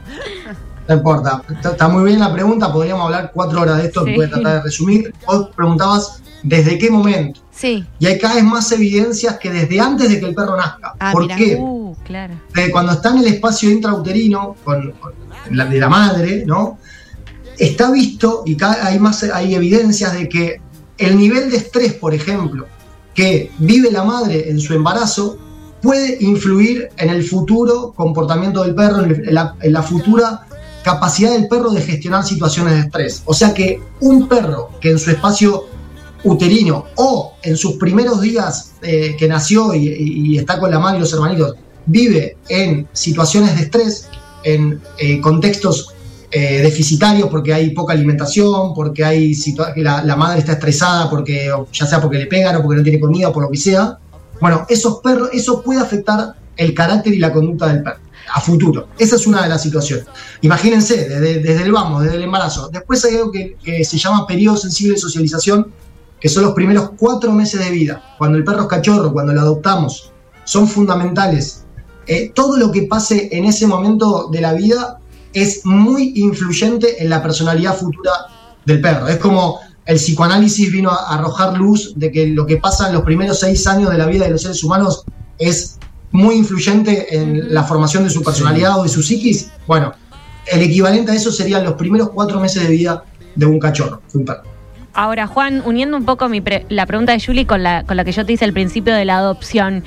No 0.88 0.94
importa. 0.94 1.42
Está 1.64 1.88
muy 1.88 2.04
bien 2.04 2.20
la 2.20 2.32
pregunta. 2.32 2.72
Podríamos 2.72 3.04
hablar 3.04 3.30
cuatro 3.32 3.62
horas 3.62 3.78
de 3.78 3.86
esto. 3.86 4.02
Voy 4.02 4.24
a 4.24 4.30
tratar 4.30 4.54
de 4.54 4.62
resumir. 4.62 5.12
Vos 5.26 5.50
preguntabas 5.54 6.22
desde 6.42 6.78
qué 6.78 6.90
momento. 6.90 7.40
Sí. 7.50 7.84
Y 7.98 8.06
hay 8.06 8.18
cada 8.18 8.34
vez 8.34 8.44
más 8.44 8.70
evidencias 8.72 9.38
que 9.38 9.50
desde 9.50 9.80
antes 9.80 10.08
de 10.08 10.20
que 10.20 10.26
el 10.26 10.34
perro 10.34 10.56
nazca. 10.56 10.94
Ah, 10.98 11.12
¿Por 11.12 11.26
qué? 11.28 11.56
Uh, 11.58 11.85
claro. 12.06 12.34
cuando 12.72 12.92
está 12.92 13.10
en 13.10 13.18
el 13.18 13.26
espacio 13.26 13.70
intrauterino 13.70 14.56
con, 14.64 14.94
la, 15.50 15.66
de 15.66 15.78
la 15.78 15.88
madre, 15.88 16.44
¿no? 16.46 16.78
Está 17.58 17.90
visto 17.90 18.42
y 18.46 18.56
hay 18.62 18.98
más 18.98 19.22
hay 19.22 19.54
evidencias 19.54 20.12
de 20.12 20.28
que 20.28 20.60
el 20.98 21.16
nivel 21.16 21.50
de 21.50 21.58
estrés, 21.58 21.94
por 21.94 22.14
ejemplo, 22.14 22.66
que 23.14 23.50
vive 23.58 23.90
la 23.90 24.04
madre 24.04 24.50
en 24.50 24.60
su 24.60 24.74
embarazo 24.74 25.38
puede 25.82 26.18
influir 26.20 26.88
en 26.96 27.10
el 27.10 27.24
futuro 27.24 27.92
comportamiento 27.96 28.62
del 28.62 28.74
perro, 28.74 29.04
en 29.04 29.34
la, 29.34 29.82
futura 29.82 30.46
capacidad 30.82 31.32
del 31.32 31.48
perro 31.48 31.70
de 31.70 31.80
gestionar 31.80 32.24
situaciones 32.24 32.74
de 32.74 32.80
estrés. 32.80 33.22
O 33.24 33.34
sea 33.34 33.52
que 33.52 33.80
un 34.00 34.28
perro 34.28 34.70
que 34.80 34.90
en 34.90 34.98
su 34.98 35.10
espacio 35.10 35.64
uterino 36.24 36.86
o 36.96 37.34
en 37.42 37.56
sus 37.56 37.74
primeros 37.74 38.20
días 38.20 38.72
eh, 38.82 39.16
que 39.18 39.28
nació 39.28 39.74
y, 39.74 40.36
está 40.36 40.58
con 40.58 40.70
la 40.70 40.78
madre 40.78 40.98
y 40.98 41.00
los 41.00 41.12
hermanitos, 41.12 41.54
vive 41.86 42.36
en 42.48 42.88
situaciones 42.92 43.56
de 43.56 43.62
estrés, 43.62 44.08
en 44.44 44.80
eh, 44.98 45.20
contextos 45.20 45.94
eh, 46.30 46.60
deficitarios 46.62 47.28
porque 47.30 47.54
hay 47.54 47.70
poca 47.70 47.92
alimentación, 47.92 48.74
porque 48.74 49.04
hay 49.04 49.34
la, 49.76 50.02
la 50.02 50.16
madre 50.16 50.40
está 50.40 50.52
estresada, 50.52 51.08
porque 51.08 51.50
ya 51.72 51.86
sea 51.86 52.00
porque 52.00 52.18
le 52.18 52.26
pegan 52.26 52.56
o 52.56 52.62
porque 52.62 52.78
no 52.78 52.82
tiene 52.82 53.00
comida 53.00 53.28
o 53.28 53.32
por 53.32 53.44
lo 53.44 53.50
que 53.50 53.58
sea, 53.58 53.98
bueno, 54.40 54.66
esos 54.68 55.00
perros, 55.00 55.30
eso 55.32 55.62
puede 55.62 55.80
afectar 55.80 56.34
el 56.56 56.74
carácter 56.74 57.14
y 57.14 57.18
la 57.18 57.32
conducta 57.32 57.68
del 57.68 57.82
perro 57.82 58.00
a 58.32 58.40
futuro. 58.40 58.88
Esa 58.98 59.16
es 59.16 59.26
una 59.26 59.42
de 59.42 59.48
las 59.48 59.62
situaciones. 59.62 60.06
Imagínense, 60.40 61.08
desde, 61.08 61.62
el 61.62 61.72
vamos, 61.72 62.02
desde 62.02 62.16
el 62.16 62.24
embarazo. 62.24 62.68
Después 62.68 63.04
hay 63.04 63.16
algo 63.16 63.30
que, 63.30 63.84
se 63.84 63.98
llama 63.98 64.26
periodo 64.26 64.56
sensible 64.56 64.94
de 64.94 65.00
socialización, 65.00 65.72
que 66.20 66.28
son 66.28 66.44
los 66.44 66.54
primeros 66.54 66.90
cuatro 66.96 67.32
meses 67.32 67.60
de 67.64 67.70
vida. 67.70 68.14
Cuando 68.18 68.38
el 68.38 68.44
perro 68.44 68.62
es 68.62 68.68
cachorro, 68.68 69.12
cuando 69.12 69.32
lo 69.32 69.40
adoptamos, 69.40 70.12
son 70.44 70.66
fundamentales. 70.66 71.64
Eh, 72.06 72.30
todo 72.34 72.56
lo 72.56 72.70
que 72.70 72.82
pase 72.82 73.28
en 73.32 73.44
ese 73.44 73.66
momento 73.66 74.28
de 74.30 74.40
la 74.40 74.52
vida 74.52 75.00
es 75.32 75.64
muy 75.64 76.12
influyente 76.16 77.02
en 77.02 77.10
la 77.10 77.22
personalidad 77.22 77.76
futura 77.76 78.12
del 78.64 78.80
perro. 78.80 79.08
Es 79.08 79.18
como 79.18 79.60
el 79.84 79.96
psicoanálisis 79.96 80.72
vino 80.72 80.90
a 80.90 81.14
arrojar 81.14 81.56
luz 81.56 81.92
de 81.96 82.10
que 82.10 82.28
lo 82.28 82.46
que 82.46 82.56
pasa 82.56 82.88
en 82.88 82.94
los 82.94 83.02
primeros 83.02 83.40
seis 83.40 83.66
años 83.66 83.90
de 83.90 83.98
la 83.98 84.06
vida 84.06 84.24
de 84.24 84.30
los 84.30 84.42
seres 84.42 84.62
humanos 84.64 85.04
es 85.38 85.78
muy 86.12 86.36
influyente 86.36 87.14
en 87.16 87.52
la 87.52 87.64
formación 87.64 88.04
de 88.04 88.10
su 88.10 88.22
personalidad 88.22 88.78
o 88.80 88.84
de 88.84 88.88
su 88.88 89.02
psiquis. 89.02 89.50
Bueno, 89.66 89.92
el 90.46 90.62
equivalente 90.62 91.12
a 91.12 91.14
eso 91.14 91.30
serían 91.30 91.64
los 91.64 91.74
primeros 91.74 92.10
cuatro 92.10 92.40
meses 92.40 92.62
de 92.62 92.68
vida 92.68 93.04
de 93.34 93.46
un 93.46 93.58
cachorro, 93.58 94.00
de 94.12 94.18
un 94.18 94.24
perro. 94.24 94.55
Ahora, 94.96 95.26
Juan, 95.26 95.62
uniendo 95.66 95.94
un 95.98 96.06
poco 96.06 96.26
la 96.70 96.86
pregunta 96.86 97.12
de 97.12 97.20
Julie 97.22 97.46
con 97.46 97.62
la, 97.62 97.84
con 97.84 97.98
la 97.98 98.04
que 98.04 98.12
yo 98.12 98.24
te 98.24 98.32
hice 98.32 98.46
al 98.46 98.54
principio 98.54 98.94
de 98.94 99.04
la 99.04 99.18
adopción, 99.18 99.84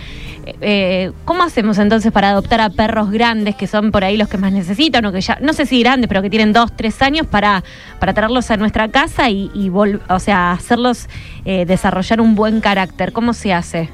eh, 0.62 1.12
¿cómo 1.26 1.42
hacemos 1.42 1.80
entonces 1.80 2.12
para 2.12 2.30
adoptar 2.30 2.62
a 2.62 2.70
perros 2.70 3.10
grandes 3.10 3.56
que 3.56 3.66
son 3.66 3.92
por 3.92 4.04
ahí 4.04 4.18
los 4.18 4.28
que 4.28 4.38
más 4.38 4.52
necesitan 4.52 5.04
o 5.06 5.12
que 5.12 5.22
ya, 5.22 5.40
no 5.42 5.54
sé 5.54 5.66
si 5.66 5.80
grandes, 5.80 6.08
pero 6.08 6.22
que 6.22 6.30
tienen 6.30 6.54
dos, 6.54 6.72
tres 6.76 7.02
años 7.02 7.26
para, 7.26 7.64
para 8.00 8.14
traerlos 8.14 8.52
a 8.52 8.58
nuestra 8.58 8.90
casa 8.90 9.32
y, 9.32 9.72
o 9.74 10.20
sea, 10.20 10.52
hacerlos 10.52 11.08
eh, 11.44 11.66
desarrollar 11.66 12.22
un 12.22 12.36
buen 12.36 12.62
carácter? 12.62 13.12
¿Cómo 13.12 13.34
se 13.34 13.52
hace? 13.52 13.90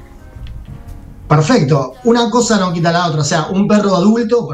Perfecto. 1.26 1.94
Una 2.04 2.28
cosa 2.28 2.58
no 2.58 2.74
quita 2.74 2.92
la 2.92 3.06
otra. 3.06 3.22
O 3.22 3.24
sea, 3.24 3.46
un 3.46 3.66
perro 3.66 3.96
adulto, 3.96 4.46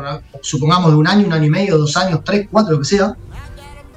supongamos 0.43 0.93
de 0.93 0.97
un 0.97 1.09
año, 1.09 1.27
un 1.27 1.33
año 1.33 1.47
y 1.47 1.51
medio, 1.51 1.77
dos 1.77 1.97
años, 1.97 2.21
tres, 2.25 2.47
cuatro, 2.49 2.75
lo 2.75 2.79
que 2.79 2.85
sea, 2.85 3.17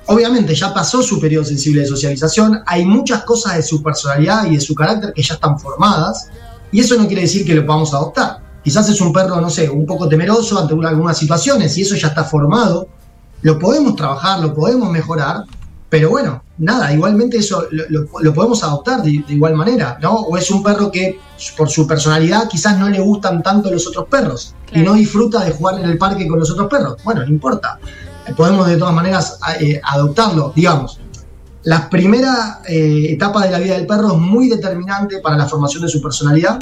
obviamente 0.07 0.55
ya 0.55 0.73
pasó 0.73 1.01
su 1.01 1.19
periodo 1.19 1.45
sensible 1.45 1.81
de 1.81 1.87
socialización, 1.87 2.61
hay 2.65 2.85
muchas 2.85 3.23
cosas 3.23 3.55
de 3.55 3.63
su 3.63 3.81
personalidad 3.81 4.45
y 4.45 4.55
de 4.55 4.61
su 4.61 4.75
carácter 4.75 5.13
que 5.13 5.21
ya 5.21 5.35
están 5.35 5.59
formadas, 5.59 6.29
y 6.71 6.79
eso 6.79 6.95
no 6.95 7.07
quiere 7.07 7.23
decir 7.23 7.45
que 7.45 7.55
lo 7.55 7.65
podamos 7.65 7.93
adoptar. 7.93 8.39
Quizás 8.63 8.89
es 8.89 8.99
un 8.99 9.13
perro, 9.13 9.39
no 9.39 9.49
sé, 9.49 9.69
un 9.69 9.85
poco 9.85 10.09
temeroso 10.09 10.59
ante 10.59 10.73
algunas 10.73 11.17
situaciones 11.17 11.77
y 11.77 11.83
eso 11.83 11.95
ya 11.95 12.07
está 12.07 12.23
formado, 12.23 12.87
lo 13.41 13.59
podemos 13.59 13.95
trabajar, 13.95 14.39
lo 14.39 14.53
podemos 14.53 14.89
mejorar, 14.89 15.43
pero 15.87 16.09
bueno, 16.09 16.43
nada, 16.57 16.91
igualmente 16.91 17.37
eso 17.37 17.67
lo, 17.71 18.33
podemos 18.33 18.63
adoptar 18.63 19.03
de, 19.03 19.23
igual 19.27 19.53
manera, 19.53 19.99
¿no? 20.01 20.15
O 20.15 20.35
es 20.35 20.49
un 20.49 20.63
perro 20.63 20.91
que 20.91 21.19
por 21.55 21.69
su 21.69 21.85
personalidad 21.85 22.47
quizás 22.49 22.77
no 22.77 22.89
le 22.89 22.99
gustan 22.99 23.43
tanto 23.43 23.69
los 23.69 23.87
otros 23.87 24.07
perros 24.09 24.55
y 24.73 24.79
no 24.79 24.93
disfruta 24.93 25.43
de 25.45 25.51
jugar 25.51 25.79
en 25.79 25.85
el 25.85 25.97
parque 25.97 26.27
con 26.27 26.39
los 26.39 26.49
otros 26.49 26.67
perros. 26.67 26.97
Bueno, 27.03 27.21
no 27.21 27.29
importa 27.29 27.79
podemos 28.33 28.67
de 28.67 28.77
todas 28.77 28.93
maneras 28.93 29.39
eh, 29.59 29.79
adoptarlo. 29.83 30.51
Digamos, 30.55 30.99
la 31.63 31.89
primera 31.89 32.61
eh, 32.67 33.07
etapa 33.09 33.43
de 33.45 33.51
la 33.51 33.59
vida 33.59 33.75
del 33.75 33.87
perro 33.87 34.13
es 34.13 34.19
muy 34.19 34.49
determinante 34.49 35.19
para 35.19 35.35
la 35.35 35.47
formación 35.47 35.83
de 35.83 35.89
su 35.89 36.01
personalidad, 36.01 36.59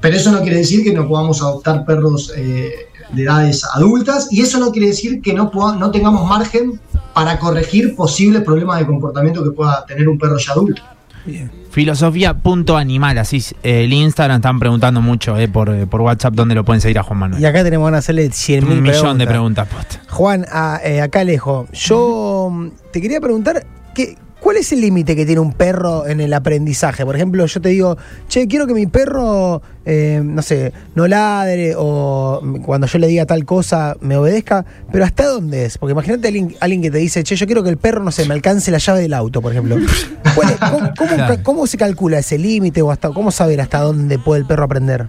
pero 0.00 0.16
eso 0.16 0.32
no 0.32 0.40
quiere 0.42 0.58
decir 0.58 0.82
que 0.82 0.92
no 0.92 1.06
podamos 1.06 1.40
adoptar 1.40 1.84
perros 1.84 2.32
eh, 2.36 2.88
de 3.12 3.22
edades 3.22 3.64
adultas 3.74 4.28
y 4.30 4.40
eso 4.40 4.58
no 4.58 4.72
quiere 4.72 4.88
decir 4.88 5.20
que 5.20 5.34
no, 5.34 5.50
no 5.52 5.90
tengamos 5.90 6.28
margen 6.28 6.80
para 7.14 7.38
corregir 7.38 7.94
posibles 7.94 8.42
problemas 8.42 8.78
de 8.78 8.86
comportamiento 8.86 9.42
que 9.42 9.50
pueda 9.50 9.84
tener 9.86 10.08
un 10.08 10.18
perro 10.18 10.38
ya 10.38 10.52
adulto. 10.52 10.82
Bien. 11.30 11.50
Filosofía.animal, 11.70 13.18
así 13.18 13.44
el 13.62 13.92
Instagram 13.92 14.38
están 14.38 14.58
preguntando 14.58 15.00
mucho 15.00 15.38
eh, 15.38 15.46
por, 15.46 15.68
eh, 15.70 15.86
por, 15.86 16.00
WhatsApp 16.00 16.34
dónde 16.34 16.56
lo 16.56 16.64
pueden 16.64 16.80
seguir 16.80 16.98
a 16.98 17.04
Juan 17.04 17.18
Manuel. 17.20 17.40
Y 17.40 17.46
acá 17.46 17.62
tenemos 17.62 17.90
que 17.90 17.96
hacerle 17.96 18.30
100 18.30 18.68
mil 18.68 18.78
Un 18.78 18.82
millón 18.82 19.18
de 19.18 19.26
preguntas. 19.26 19.68
Juan, 20.08 20.46
ah, 20.50 20.80
eh, 20.82 21.00
acá 21.00 21.22
lejos, 21.22 21.70
yo 21.72 22.48
mm, 22.50 22.68
te 22.92 23.00
quería 23.00 23.20
preguntar, 23.20 23.64
¿qué, 23.94 24.16
¿Cuál 24.40 24.56
es 24.56 24.72
el 24.72 24.80
límite 24.80 25.14
que 25.14 25.26
tiene 25.26 25.40
un 25.40 25.52
perro 25.52 26.06
en 26.06 26.20
el 26.20 26.32
aprendizaje? 26.32 27.04
Por 27.04 27.14
ejemplo, 27.14 27.44
yo 27.44 27.60
te 27.60 27.68
digo, 27.68 27.98
che, 28.26 28.48
quiero 28.48 28.66
que 28.66 28.72
mi 28.72 28.86
perro, 28.86 29.60
eh, 29.84 30.22
no 30.24 30.40
sé, 30.40 30.72
no 30.94 31.06
ladre 31.06 31.74
o 31.76 32.40
cuando 32.64 32.86
yo 32.86 32.98
le 32.98 33.06
diga 33.06 33.26
tal 33.26 33.44
cosa 33.44 33.96
me 34.00 34.16
obedezca, 34.16 34.64
pero 34.90 35.04
¿hasta 35.04 35.26
dónde 35.26 35.66
es? 35.66 35.76
Porque 35.76 35.92
imagínate 35.92 36.26
a 36.26 36.64
alguien, 36.64 36.80
que 36.80 36.90
te 36.90 36.96
dice, 36.96 37.22
che, 37.22 37.36
yo 37.36 37.44
quiero 37.44 37.62
que 37.62 37.68
el 37.68 37.76
perro, 37.76 38.02
no 38.02 38.10
sé, 38.10 38.24
me 38.24 38.32
alcance 38.32 38.70
la 38.70 38.78
llave 38.78 39.00
del 39.00 39.12
auto, 39.12 39.42
por 39.42 39.52
ejemplo. 39.52 39.76
¿Cómo, 41.42 41.66
se 41.66 41.76
calcula 41.76 42.18
ese 42.18 42.38
límite 42.38 42.80
o 42.80 42.90
hasta 42.90 43.10
cómo 43.10 43.30
saber 43.30 43.60
hasta 43.60 43.80
dónde 43.80 44.18
puede 44.18 44.40
el 44.40 44.46
perro 44.46 44.64
aprender? 44.64 45.08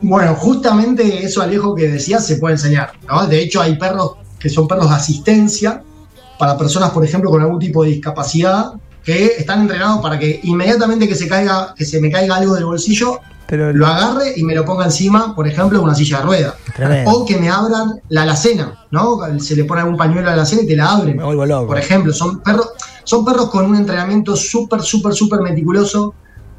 Bueno, 0.00 0.34
justamente 0.34 1.24
eso, 1.24 1.42
Alejo, 1.42 1.76
que 1.76 1.88
decías, 1.88 2.26
se 2.26 2.36
puede 2.36 2.56
enseñar. 2.56 2.90
¿no? 3.08 3.24
De 3.28 3.40
hecho, 3.40 3.62
hay 3.62 3.76
perros 3.76 4.16
que 4.40 4.48
son 4.48 4.66
perros 4.66 4.90
de 4.90 4.96
asistencia 4.96 5.84
para 6.42 6.58
personas, 6.58 6.90
por 6.90 7.04
ejemplo, 7.04 7.30
con 7.30 7.40
algún 7.40 7.60
tipo 7.60 7.84
de 7.84 7.90
discapacidad, 7.90 8.72
que 9.04 9.26
están 9.38 9.60
entrenados 9.60 10.02
para 10.02 10.18
que 10.18 10.40
inmediatamente 10.42 11.06
que 11.06 11.14
se 11.14 11.28
caiga, 11.28 11.72
que 11.76 11.84
se 11.84 12.00
me 12.00 12.10
caiga 12.10 12.34
algo 12.34 12.56
del 12.56 12.64
bolsillo, 12.64 13.20
Pero, 13.46 13.72
lo 13.72 13.86
agarre 13.86 14.32
y 14.34 14.42
me 14.42 14.52
lo 14.52 14.64
ponga 14.64 14.86
encima, 14.86 15.36
por 15.36 15.46
ejemplo, 15.46 15.80
una 15.80 15.94
silla 15.94 16.18
de 16.18 16.24
rueda. 16.24 16.56
O 17.06 17.24
que 17.24 17.36
me 17.36 17.48
abran 17.48 18.00
la 18.08 18.22
alacena, 18.22 18.86
¿no? 18.90 19.20
Se 19.38 19.54
le 19.54 19.62
pone 19.62 19.82
algún 19.82 19.96
pañuelo 19.96 20.22
a 20.22 20.30
la 20.30 20.32
alacena 20.32 20.62
y 20.62 20.66
te 20.66 20.74
la 20.74 20.90
abren. 20.90 21.16
Por 21.16 21.78
ejemplo, 21.78 22.12
son 22.12 22.40
perros, 22.40 22.70
son 23.04 23.24
perros 23.24 23.48
con 23.48 23.64
un 23.64 23.76
entrenamiento 23.76 24.34
súper, 24.34 24.82
súper, 24.82 25.14
súper 25.14 25.42
meticuloso. 25.42 26.12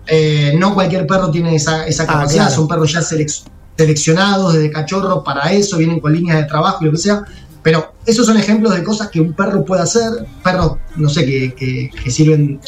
Eh, 0.07 0.55
no 0.57 0.73
cualquier 0.73 1.05
perro 1.05 1.29
tiene 1.29 1.55
esa, 1.55 1.85
esa 1.85 2.03
ah, 2.03 2.07
capacidad, 2.07 2.49
son 2.49 2.69
perros 2.69 2.93
ya 2.93 3.01
seleccionados 3.01 4.53
desde 4.53 4.71
cachorro 4.71 5.25
para 5.25 5.51
eso, 5.51 5.75
vienen 5.77 5.99
con 5.99 6.13
líneas 6.13 6.37
de 6.37 6.45
trabajo 6.45 6.77
y 6.83 6.85
lo 6.85 6.91
que 6.93 6.99
sea. 6.99 7.25
Pero 7.63 7.93
esos 8.05 8.25
son 8.25 8.37
ejemplos 8.37 8.75
de 8.75 8.83
cosas 8.83 9.09
que 9.09 9.21
un 9.21 9.33
perro 9.33 9.63
puede 9.63 9.81
hacer, 9.81 10.03
perros, 10.43 10.77
no 10.97 11.09
sé, 11.09 11.25
que, 11.25 11.91
sirven 12.11 12.59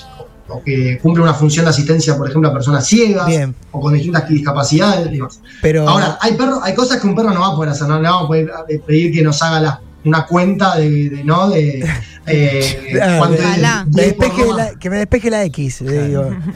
o 0.47 0.63
que 0.63 0.97
cumplen 0.99 1.23
una 1.23 1.33
función 1.33 1.65
de 1.65 1.71
asistencia, 1.71 2.17
por 2.17 2.29
ejemplo, 2.29 2.49
a 2.49 2.53
personas 2.53 2.87
ciegas 2.87 3.29
o 3.71 3.81
con 3.81 3.93
distintas 3.93 4.27
discapacidades. 4.29 5.09
Pero... 5.61 5.87
Ahora, 5.87 6.17
hay 6.21 6.33
perros, 6.33 6.59
hay 6.63 6.73
cosas 6.73 7.01
que 7.01 7.07
un 7.07 7.15
perro 7.15 7.31
no 7.31 7.41
va 7.41 7.47
a 7.47 7.55
poder 7.55 7.71
hacer, 7.71 7.87
no 7.87 8.01
le 8.01 8.07
vamos 8.07 8.23
a 8.23 8.27
poder 8.27 8.81
pedir 8.85 9.13
que 9.13 9.21
nos 9.21 9.41
haga 9.41 9.81
una 10.05 10.25
cuenta 10.25 10.77
de, 10.77 11.21
no 11.25 11.49
de 11.49 11.83
eh, 12.27 12.93
que 14.79 14.89
me 14.89 14.97
despeje 14.97 15.29
la 15.29 15.43
X 15.45 15.83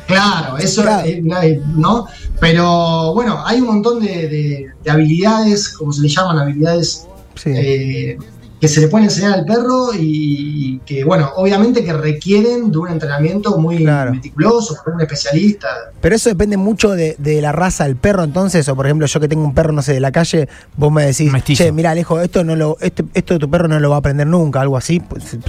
claro, 0.07 0.57
eso 0.57 0.83
no 1.75 2.05
pero 2.39 3.13
bueno 3.13 3.43
hay 3.45 3.59
un 3.59 3.67
montón 3.67 3.99
de, 3.99 4.71
de 4.83 4.91
habilidades 4.91 5.69
como 5.69 5.91
se 5.91 6.01
le 6.01 6.09
llaman 6.09 6.37
habilidades 6.37 7.07
eh, 7.45 8.17
que 8.59 8.67
se 8.67 8.81
le 8.81 8.89
puede 8.89 9.05
enseñar 9.05 9.33
al 9.33 9.45
perro 9.45 9.91
y 9.97 10.79
que, 10.85 11.05
bueno, 11.05 11.31
obviamente 11.37 11.83
que 11.83 11.93
requieren 11.93 12.71
de 12.71 12.77
un 12.77 12.89
entrenamiento 12.89 13.57
muy 13.57 13.85
meticuloso, 14.11 14.75
por 14.83 14.95
un 14.95 15.01
especialista. 15.01 15.67
Pero 16.01 16.15
eso 16.15 16.29
depende 16.29 16.57
mucho 16.57 16.91
de, 16.91 17.15
la 17.41 17.53
raza 17.53 17.85
del 17.85 17.95
perro, 17.95 18.23
entonces, 18.23 18.67
o 18.67 18.75
por 18.75 18.85
ejemplo, 18.85 19.07
yo 19.07 19.19
que 19.19 19.29
tengo 19.29 19.45
un 19.45 19.53
perro, 19.53 19.71
no 19.71 19.81
sé, 19.81 19.93
de 19.93 20.01
la 20.01 20.11
calle, 20.11 20.49
vos 20.75 20.91
me 20.91 21.05
decís, 21.05 21.31
che, 21.55 21.71
mira, 21.71 21.91
Alejo, 21.91 22.19
esto, 22.19 22.43
no 22.43 22.55
lo, 22.55 22.77
este, 22.81 23.05
esto 23.13 23.35
de 23.35 23.39
tu 23.39 23.49
perro 23.49 23.69
no 23.69 23.79
lo 23.79 23.89
va 23.89 23.95
a 23.95 23.99
aprender 23.99 24.27
nunca, 24.27 24.59
algo 24.59 24.75
así, 24.75 25.01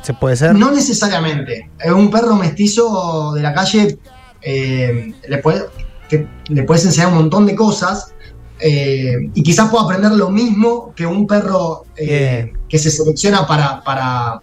¿se 0.02 0.14
puede 0.14 0.36
ser? 0.36 0.54
No 0.54 0.70
necesariamente. 0.70 1.68
Un 1.92 2.10
perro 2.10 2.36
mestizo 2.36 3.32
de 3.34 3.42
la 3.42 3.52
calle 3.52 3.98
eh, 4.42 5.12
le, 5.28 5.38
puede, 5.38 5.64
que 6.08 6.26
le 6.48 6.62
puedes 6.62 6.84
enseñar 6.84 7.08
un 7.08 7.14
montón 7.14 7.46
de 7.46 7.54
cosas, 7.54 8.12
eh, 8.60 9.30
y 9.34 9.42
quizás 9.42 9.70
pueda 9.70 9.84
aprender 9.84 10.12
lo 10.12 10.30
mismo 10.30 10.92
que 10.94 11.06
un 11.06 11.26
perro 11.26 11.84
eh, 11.96 12.52
que 12.68 12.78
se 12.78 12.90
selecciona 12.90 13.46
para, 13.46 13.82
para, 13.82 14.40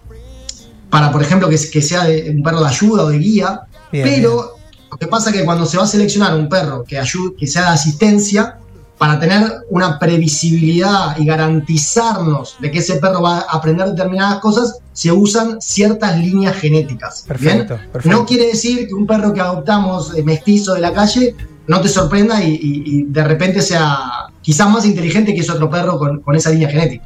para 0.90 1.12
por 1.12 1.22
ejemplo, 1.22 1.50
que, 1.50 1.58
que 1.70 1.82
sea 1.82 2.08
un 2.30 2.44
perro 2.44 2.62
de 2.62 2.68
ayuda 2.68 3.04
o 3.04 3.10
de 3.10 3.18
guía. 3.20 3.62
pero 3.92 4.56
lo 4.92 4.98
que 4.98 5.08
pasa 5.08 5.30
es 5.30 5.36
que 5.36 5.46
cuando 5.46 5.66
se 5.66 5.78
va 5.78 5.84
a 5.84 5.88
seleccionar 5.88 6.36
un 6.36 6.50
perro 6.50 6.84
que, 6.84 6.98
ayude, 6.98 7.36
que 7.38 7.48
sea 7.48 7.64
de 7.64 7.68
asistencia, 7.70 8.58
para 8.98 9.20
tener 9.20 9.62
una 9.70 10.00
previsibilidad 10.00 11.18
y 11.18 11.26
garantizarnos 11.26 12.56
de 12.60 12.72
que 12.72 12.80
ese 12.80 12.96
perro 12.96 13.22
va 13.22 13.40
a 13.40 13.58
aprender 13.58 13.88
determinadas 13.90 14.40
cosas, 14.40 14.80
se 14.92 15.12
usan 15.12 15.62
ciertas 15.62 16.18
líneas 16.18 16.56
genéticas. 16.56 17.24
Perfecto, 17.28 17.78
No 18.06 18.26
quiere 18.26 18.48
decir 18.48 18.88
que 18.88 18.94
un 18.96 19.06
perro 19.06 19.34
que 19.34 19.42
adoptamos 19.42 20.14
mestizo 20.24 20.74
de 20.74 20.82
la 20.82 20.94
calle 20.94 21.36
no 21.68 21.82
te 21.82 21.90
sorprenda 21.90 22.44
y, 22.44 23.04
de 23.08 23.24
repente 23.24 23.62
sea 23.62 24.28
quizás 24.42 24.70
más 24.70 24.86
inteligente 24.86 25.34
que 25.34 25.42
ese 25.42 25.52
otro 25.52 25.70
perro 25.70 26.00
con, 26.00 26.36
esa 26.36 26.50
línea 26.50 26.70
genética. 26.70 27.06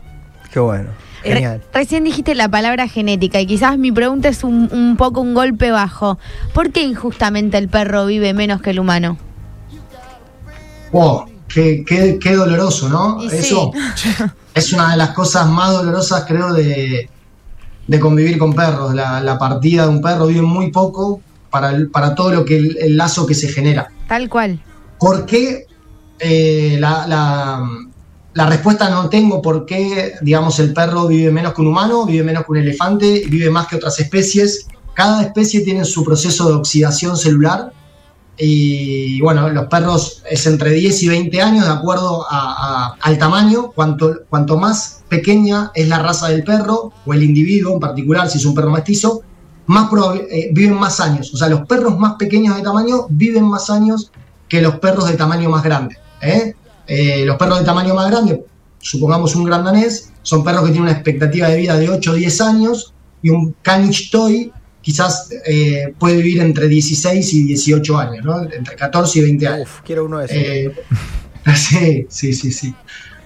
Qué 0.52 0.60
bueno. 0.60 0.90
Genial. 1.24 1.62
recién 1.72 2.04
dijiste 2.04 2.34
la 2.34 2.50
palabra 2.50 2.88
genética 2.88 3.40
y 3.40 3.46
quizás 3.46 3.78
mi 3.78 3.92
pregunta 3.92 4.28
es 4.28 4.44
un, 4.44 4.96
poco 4.98 5.22
un 5.22 5.34
golpe 5.34 5.70
bajo. 5.72 6.18
¿Por 6.54 6.72
qué 6.72 6.82
injustamente 6.82 7.58
el 7.58 7.70
perro 7.70 8.06
vive 8.08 8.34
menos 8.34 8.62
que 8.62 8.72
el 8.72 8.80
humano? 8.80 9.18
Wow, 10.92 11.26
qué, 11.48 12.36
doloroso, 12.36 12.90
¿no? 12.90 13.22
Eso 13.30 13.72
es 14.54 14.74
una 14.74 14.92
de 14.92 14.98
las 14.98 15.12
cosas 15.12 15.48
más 15.48 15.72
dolorosas, 15.74 16.26
creo, 16.28 16.54
de, 16.54 17.10
convivir 18.00 18.38
con 18.38 18.54
perros. 18.54 18.94
La, 18.94 19.38
partida 19.40 19.84
de 19.84 19.90
un 19.90 20.02
perro 20.02 20.28
vive 20.28 20.42
muy 20.42 20.72
poco 20.72 21.22
para, 21.52 21.74
para 21.92 22.16
todo 22.16 22.32
lo 22.32 22.46
que 22.46 22.58
el 22.58 22.98
lazo 22.98 23.26
que 23.26 23.36
se 23.36 23.50
genera. 23.50 23.92
Tal 24.08 24.30
cual. 24.30 24.60
¿Por 25.00 25.26
qué? 25.26 25.68
Eh, 26.24 26.78
la, 26.80 27.68
respuesta 28.48 28.90
no 28.90 29.10
tengo 29.10 29.42
por 29.42 29.66
qué, 29.66 30.14
digamos, 30.22 30.60
el 30.60 30.74
perro 30.74 31.08
vive 31.08 31.32
menos 31.32 31.54
que 31.54 31.62
un 31.62 31.68
humano, 31.68 32.06
vive 32.06 32.24
menos 32.24 32.46
que 32.46 32.52
un 32.52 32.58
elefante, 32.60 33.24
vive 33.28 33.50
más 33.50 33.68
que 33.68 33.76
otras 33.76 34.00
especies. 34.00 34.68
Cada 34.94 35.24
especie 35.24 35.62
tiene 35.62 35.84
su 35.86 36.04
proceso 36.04 36.48
de 36.48 36.56
oxidación 36.56 37.18
celular. 37.18 37.74
Y 38.38 39.20
bueno, 39.22 39.50
los 39.50 39.66
perros 39.66 40.24
es 40.30 40.46
entre 40.48 40.72
10 40.72 41.04
y 41.04 41.10
20 41.10 41.42
años 41.42 41.66
de 41.66 41.72
acuerdo 41.72 42.26
al 42.30 43.18
tamaño. 43.18 43.72
Cuanto, 43.72 44.22
cuanto 44.30 44.58
más 44.58 45.04
pequeña 45.10 45.72
es 45.74 45.88
la 45.88 46.00
raza 46.00 46.30
del 46.30 46.44
perro 46.44 46.94
o 47.06 47.14
el 47.14 47.24
individuo 47.24 47.74
en 47.74 47.80
particular, 47.80 48.30
si 48.30 48.38
es 48.38 48.46
un 48.46 48.54
perro 48.54 48.72
mestizo, 48.72 49.24
más 49.68 49.90
eh, 50.30 50.50
viven 50.52 50.76
más 50.76 51.00
años. 51.00 51.34
O 51.34 51.38
sea, 51.38 51.48
los 51.50 51.66
perros 51.68 51.98
más 51.98 52.14
pequeños 52.14 52.56
de 52.56 52.62
tamaño 52.62 53.08
viven 53.10 53.46
más 53.46 53.70
años 53.70 54.12
que 54.48 54.62
los 54.62 54.80
perros 54.80 55.08
de 55.08 55.16
tamaño 55.16 55.50
más 55.50 55.64
grande. 55.64 55.98
¿eh? 56.22 56.56
Eh, 56.88 57.26
los 57.26 57.38
perros 57.38 57.60
de 57.60 57.66
tamaño 57.66 57.94
más 57.94 58.10
grande, 58.10 58.44
supongamos 58.80 59.36
un 59.36 59.46
gran 59.46 59.64
danés, 59.64 60.12
son 60.24 60.44
perros 60.44 60.62
que 60.64 60.72
tienen 60.72 60.84
una 60.84 60.92
expectativa 60.92 61.48
de 61.48 61.58
vida 61.58 61.78
de 61.78 61.90
8 61.90 62.12
o 62.12 62.16
10 62.16 62.42
años 62.42 62.94
y 63.22 63.30
un 63.30 63.56
caniche 63.62 64.10
toy 64.12 64.52
quizás 64.82 65.30
puede 66.00 66.18
vivir 66.18 66.42
entre 66.42 66.68
16 66.68 67.34
y 67.34 67.44
18 67.44 67.98
años, 67.98 68.26
¿no? 68.26 68.42
entre 68.42 68.76
14 68.76 69.20
y 69.20 69.22
20 69.22 69.48
años. 69.48 69.70
Uf, 69.70 69.82
quiero 69.86 70.06
uno 70.06 70.18
de 70.18 70.26
esos. 70.26 70.76
sí, 71.56 72.06
sí, 72.10 72.34
sí, 72.34 72.52
sí. 72.52 72.76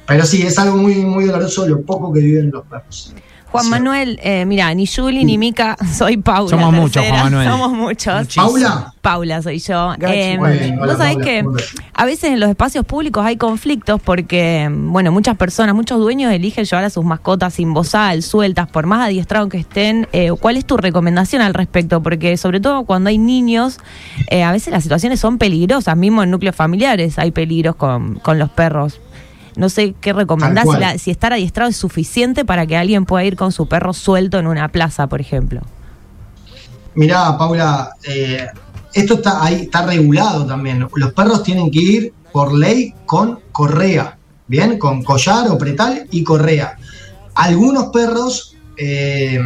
Pero 0.07 0.25
sí, 0.25 0.43
es 0.43 0.59
algo 0.59 0.77
muy, 0.77 0.95
muy 0.97 1.25
doloroso 1.25 1.67
lo 1.67 1.81
poco 1.81 2.13
que 2.13 2.19
viven 2.19 2.51
los 2.51 2.65
perros. 2.65 3.13
Juan 3.55 3.69
Manuel, 3.69 4.19
eh, 4.21 4.45
mira, 4.45 4.73
ni 4.73 4.85
Juli 4.85 5.23
ni 5.23 5.37
Mica, 5.37 5.77
soy 5.93 6.17
Paula. 6.17 6.49
Somos 6.49 6.73
muchos, 6.73 7.05
Juan 7.05 7.23
Manuel. 7.23 7.49
Somos 7.49 7.71
muchos. 7.71 8.35
¿Paula? 8.35 8.93
Paula 9.01 9.41
soy 9.41 9.59
yo. 9.59 9.93
Eh, 10.01 10.37
Vos 10.77 10.97
sabés 10.97 11.17
que 11.17 11.45
a 11.93 12.05
veces 12.05 12.31
en 12.31 12.39
los 12.39 12.49
espacios 12.49 12.85
públicos 12.85 13.25
hay 13.25 13.37
conflictos 13.37 14.01
porque, 14.03 14.67
bueno, 14.69 15.11
muchas 15.11 15.37
personas, 15.37 15.75
muchos 15.75 15.99
dueños 15.99 16.33
eligen 16.33 16.65
llevar 16.65 16.83
a 16.83 16.89
sus 16.89 17.05
mascotas 17.05 17.53
sin 17.53 17.73
bozal, 17.73 18.23
sueltas, 18.23 18.67
por 18.67 18.87
más 18.87 19.05
adiestrados 19.05 19.49
que 19.49 19.59
estén. 19.59 20.07
Eh, 20.11 20.31
¿Cuál 20.39 20.57
es 20.57 20.65
tu 20.65 20.75
recomendación 20.75 21.41
al 21.41 21.53
respecto? 21.53 22.01
Porque 22.01 22.35
sobre 22.37 22.59
todo 22.59 22.83
cuando 22.83 23.09
hay 23.09 23.17
niños, 23.17 23.79
eh, 24.31 24.43
a 24.43 24.51
veces 24.51 24.71
las 24.71 24.83
situaciones 24.83 25.19
son 25.19 25.37
peligrosas, 25.37 25.95
mismo 25.95 26.23
en 26.23 26.31
núcleos 26.31 26.55
familiares 26.55 27.19
hay 27.19 27.31
peligros 27.31 27.75
con, 27.75 28.15
con 28.15 28.39
los 28.39 28.49
perros. 28.49 28.99
No 29.57 29.69
sé 29.69 29.95
qué 30.01 30.13
recomendás, 30.13 30.65
si, 30.99 31.11
estar 31.11 31.33
adiestrado 31.33 31.69
es 31.69 31.77
suficiente 31.77 32.45
para 32.45 32.65
que 32.65 32.77
alguien 32.77 33.05
pueda 33.05 33.23
ir 33.23 33.35
con 33.35 33.51
su 33.51 33.67
perro 33.67 33.93
suelto 33.93 34.37
en 34.37 34.47
una 34.47 34.67
plaza, 34.69 35.07
por 35.07 35.21
ejemplo. 35.21 35.61
Mirá, 36.95 37.37
Paula, 37.37 37.91
eh, 38.03 38.47
esto 38.93 39.15
está 39.15 39.43
ahí, 39.43 39.63
está 39.63 39.85
regulado 39.85 40.45
también. 40.45 40.87
Los 40.95 41.13
perros 41.13 41.43
tienen 41.43 41.69
que 41.69 41.79
ir 41.79 42.13
por 42.31 42.53
ley 42.53 42.93
con 43.05 43.39
correa, 43.51 44.17
¿bien? 44.47 44.77
Con 44.77 45.03
collar 45.03 45.49
o 45.49 45.57
pretal 45.57 46.07
y 46.11 46.23
correa. 46.23 46.77
Algunos 47.33 47.87
perros 47.87 48.55
eh, 48.77 49.39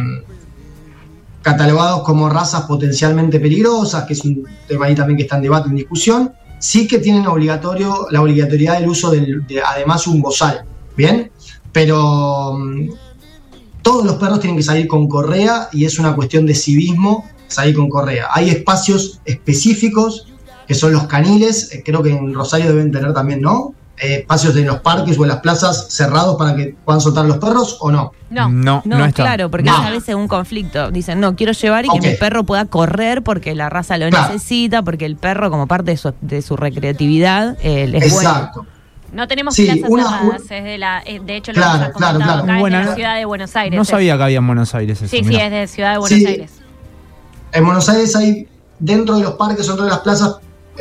catalogados 1.42 2.02
como 2.02 2.28
razas 2.28 2.62
potencialmente 2.62 3.40
peligrosas, 3.40 4.04
que 4.04 4.12
es 4.12 4.24
un 4.24 4.44
tema 4.68 4.86
ahí 4.86 4.94
también 4.94 5.16
que 5.16 5.22
está 5.24 5.36
en 5.36 5.42
debate, 5.42 5.68
en 5.68 5.76
discusión, 5.76 6.32
sí 6.60 6.86
que 6.86 6.98
tienen 6.98 7.26
obligatorio, 7.26 8.06
la 8.10 8.22
obligatoriedad 8.22 8.78
del 8.78 8.88
uso 8.88 9.10
de 9.10 9.42
además 9.66 10.06
un 10.06 10.22
bozal, 10.22 10.64
¿bien? 10.96 11.32
Pero 11.72 12.56
mm, 12.56 12.90
todos 13.82 14.04
los 14.04 14.14
perros 14.14 14.40
tienen 14.40 14.56
que 14.56 14.62
salir 14.62 14.86
con 14.86 15.08
correa 15.08 15.68
y 15.72 15.84
es 15.84 15.98
una 15.98 16.14
cuestión 16.14 16.46
de 16.46 16.54
civismo 16.54 17.24
salir 17.48 17.74
con 17.74 17.88
correa. 17.88 18.28
Hay 18.32 18.50
espacios 18.50 19.20
específicos 19.24 20.26
que 20.68 20.74
son 20.74 20.92
los 20.92 21.08
caniles, 21.08 21.72
eh, 21.72 21.82
creo 21.84 22.02
que 22.02 22.10
en 22.10 22.32
Rosario 22.32 22.68
deben 22.68 22.92
tener 22.92 23.12
también, 23.12 23.40
¿no? 23.40 23.74
Eh, 24.02 24.20
espacios 24.20 24.56
en 24.56 24.66
los 24.66 24.80
parques 24.80 25.18
o 25.18 25.24
en 25.24 25.28
las 25.28 25.40
plazas 25.40 25.88
cerrados 25.90 26.36
para 26.38 26.56
que 26.56 26.74
puedan 26.86 27.02
soltar 27.02 27.26
los 27.26 27.36
perros 27.36 27.76
o 27.80 27.90
no? 27.90 28.12
No, 28.30 28.48
no, 28.48 28.82
no, 28.86 29.12
claro, 29.12 29.50
porque 29.50 29.68
a 29.68 29.90
veces 29.90 30.14
un 30.14 30.26
conflicto. 30.26 30.90
Dicen, 30.90 31.20
no, 31.20 31.36
quiero 31.36 31.52
llevar 31.52 31.84
y 31.84 31.88
que 31.90 32.00
mi 32.00 32.14
perro 32.16 32.44
pueda 32.44 32.64
correr 32.64 33.22
porque 33.22 33.54
la 33.54 33.68
raza 33.68 33.98
lo 33.98 34.08
necesita, 34.08 34.82
porque 34.82 35.04
el 35.04 35.16
perro, 35.16 35.50
como 35.50 35.66
parte 35.66 35.90
de 35.90 35.96
su, 35.98 36.14
de 36.22 36.40
su 36.40 36.56
recreatividad, 36.56 37.58
eh, 37.60 37.90
es 37.94 38.14
Exacto. 38.14 38.64
No 39.12 39.28
tenemos 39.28 39.54
plazas 39.54 39.80
cerradas, 39.80 40.42
es 40.42 40.64
de, 40.64 40.78
la, 40.78 41.02
eh, 41.04 41.20
de 41.20 41.36
hecho 41.36 41.52
lo 41.52 41.56
claro, 41.56 41.84
hemos 41.84 41.96
claro, 41.96 42.18
claro. 42.20 42.42
acá 42.44 42.58
en 42.58 42.72
la 42.72 42.94
ciudad 42.94 43.16
de 43.16 43.24
Buenos 43.24 43.56
Aires. 43.56 43.76
No 43.76 43.84
sabía 43.84 44.16
que 44.16 44.22
había 44.22 44.38
en 44.38 44.46
Buenos 44.46 44.74
Aires 44.74 45.02
eso. 45.02 45.10
Sí, 45.10 45.24
sí, 45.24 45.36
es 45.36 45.50
de 45.50 45.66
Ciudad 45.66 45.92
de 45.92 45.98
Buenos 45.98 46.26
Aires. 46.26 46.52
En 47.52 47.64
Buenos 47.66 47.88
Aires 47.88 48.16
hay, 48.16 48.48
dentro 48.78 49.16
de 49.16 49.24
los 49.24 49.34
parques, 49.34 49.66
dentro 49.66 49.84
de 49.84 49.90
las 49.90 50.00
plazas, 50.00 50.36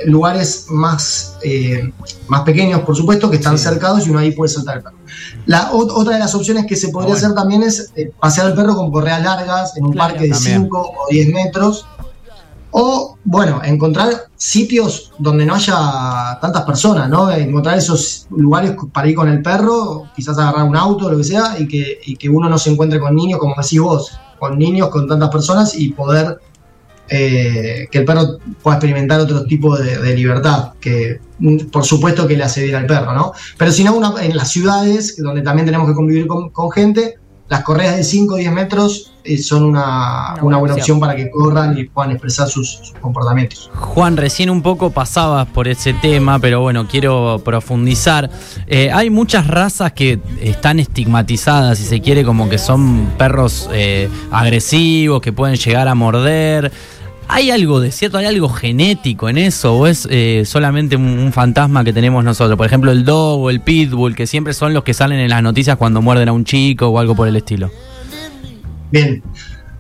lugares 0.06 0.66
más, 0.70 1.38
eh, 1.44 1.92
más 2.28 2.42
pequeños, 2.42 2.82
por 2.82 2.96
supuesto, 2.96 3.30
que 3.30 3.38
están 3.38 3.58
cercados 3.58 4.06
y 4.06 4.10
uno 4.10 4.20
ahí 4.20 4.32
puede 4.32 4.52
saltar 4.52 4.78
el 4.78 4.84
perro. 4.84 4.98
La, 5.46 5.72
otra 5.72 6.14
de 6.14 6.20
las 6.20 6.36
opciones 6.36 6.66
que 6.66 6.76
se 6.76 6.90
podría 6.90 7.16
hacer 7.16 7.34
también 7.34 7.64
es 7.64 7.92
eh, 7.96 8.12
pasear 8.20 8.48
al 8.48 8.56
perro 8.56 8.76
con 8.76 8.92
correas 8.92 9.24
largas 9.24 9.76
en 9.78 9.86
un 9.86 9.94
parque 9.94 10.28
de 10.28 10.34
5 10.34 10.78
o 10.78 11.08
10 11.10 11.34
metros. 11.34 11.86
O, 12.72 13.18
bueno, 13.24 13.62
encontrar 13.64 14.28
sitios 14.36 15.12
donde 15.18 15.44
no 15.44 15.56
haya 15.56 16.38
tantas 16.40 16.62
personas, 16.64 17.10
¿no? 17.10 17.32
Encontrar 17.32 17.80
esos 17.80 18.28
lugares 18.30 18.76
para 18.94 19.08
ir 19.08 19.16
con 19.16 19.28
el 19.28 19.42
perro, 19.42 20.04
quizás 20.16 20.38
agarrar 20.38 20.66
un 20.66 20.76
auto, 20.76 21.10
lo 21.10 21.18
que 21.18 21.24
sea, 21.24 21.56
y 21.58 21.68
que, 21.68 22.00
y 22.06 22.16
que 22.16 22.30
uno 22.30 22.48
no 22.48 22.60
se 22.60 22.70
encuentre 22.70 23.00
con 23.00 23.16
niños, 23.16 23.40
como 23.40 23.56
decís 23.60 23.82
vos, 23.82 24.12
con 24.38 24.60
niños, 24.60 24.90
con 24.90 25.08
tantas 25.08 25.30
personas 25.30 25.74
y 25.76 25.90
poder 25.94 26.40
eh, 27.12 27.88
que 27.92 27.98
el 27.98 28.06
perro 28.06 28.38
pueda 28.62 28.78
experimentar 28.78 29.20
otro 29.20 29.44
tipo 29.46 29.76
de, 29.76 30.16
libertad, 30.16 30.74
que 30.80 31.20
mm, 31.40 31.70
por 31.72 31.84
supuesto 31.84 32.28
que 32.28 32.38
le 32.38 32.44
hace 32.44 32.64
bien 32.64 32.76
al 32.76 32.86
perro, 32.86 33.14
¿no? 33.14 33.34
Pero 33.58 33.72
si 33.72 33.84
no, 33.84 34.20
en 34.20 34.38
las 34.38 34.52
ciudades, 34.52 35.18
donde 35.18 35.42
también 35.42 35.66
tenemos 35.66 35.88
que 35.88 35.96
convivir 35.96 36.28
con, 36.28 36.72
gente, 36.72 37.16
las 37.48 37.64
correas 37.64 37.98
de 37.98 38.04
5 38.04 38.36
o 38.36 38.38
10 38.38 38.52
metros 38.52 39.12
eh, 39.24 39.40
son 39.40 39.64
una, 39.64 40.36
buena, 40.40 40.76
opción. 40.76 41.00
para 41.00 41.16
que 41.16 41.32
corran 41.32 41.76
y 41.76 41.86
puedan 41.86 42.12
expresar 42.12 42.48
sus, 42.48 42.94
comportamientos. 43.02 43.72
Juan, 43.74 44.16
recién 44.16 44.52
un 44.52 44.62
poco 44.62 44.92
pasabas 44.92 45.48
por 45.48 45.68
ese 45.68 45.94
tema, 45.94 46.38
pero 46.38 46.62
bueno, 46.62 46.88
quiero 46.88 47.42
profundizar. 47.44 48.30
Eh, 48.68 48.92
hay 48.92 49.10
muchas 49.10 49.48
razas 49.48 49.94
que 49.94 50.20
están 50.40 50.80
estigmatizadas, 50.80 51.80
si 51.80 51.86
se 51.86 52.02
quiere, 52.02 52.24
como 52.24 52.50
que 52.50 52.60
son 52.60 53.14
perros 53.18 53.68
agresivos, 54.30 55.22
que 55.22 55.34
pueden 55.34 55.56
llegar 55.56 55.88
a 55.88 55.96
morder. 55.96 56.72
¿Hay 57.32 57.52
algo 57.52 57.80
de 57.80 57.92
cierto, 57.92 58.18
hay 58.18 58.26
algo 58.26 58.50
genético 58.50 59.30
en 59.30 59.38
eso 59.38 59.76
o 59.76 59.86
es 59.86 60.08
eh, 60.10 60.46
solamente 60.48 60.96
un, 60.96 61.32
fantasma 61.32 61.84
que 61.84 61.94
tenemos 61.94 62.24
nosotros? 62.24 62.58
Por 62.58 62.66
ejemplo, 62.66 62.92
el 62.92 63.06
dog 63.06 63.40
o 63.40 63.50
el 63.52 63.62
pitbull, 63.62 64.16
que 64.16 64.26
siempre 64.26 64.52
son 64.56 64.74
los 64.74 64.84
que 64.84 64.96
salen 64.96 65.20
en 65.20 65.30
las 65.30 65.44
noticias 65.44 65.78
cuando 65.78 66.02
muerden 66.02 66.30
a 66.30 66.34
un 66.34 66.44
chico 66.44 66.88
o 66.88 66.98
algo 66.98 67.16
por 67.16 67.28
el 67.28 67.36
estilo. 67.36 67.70
Bien. 68.92 69.22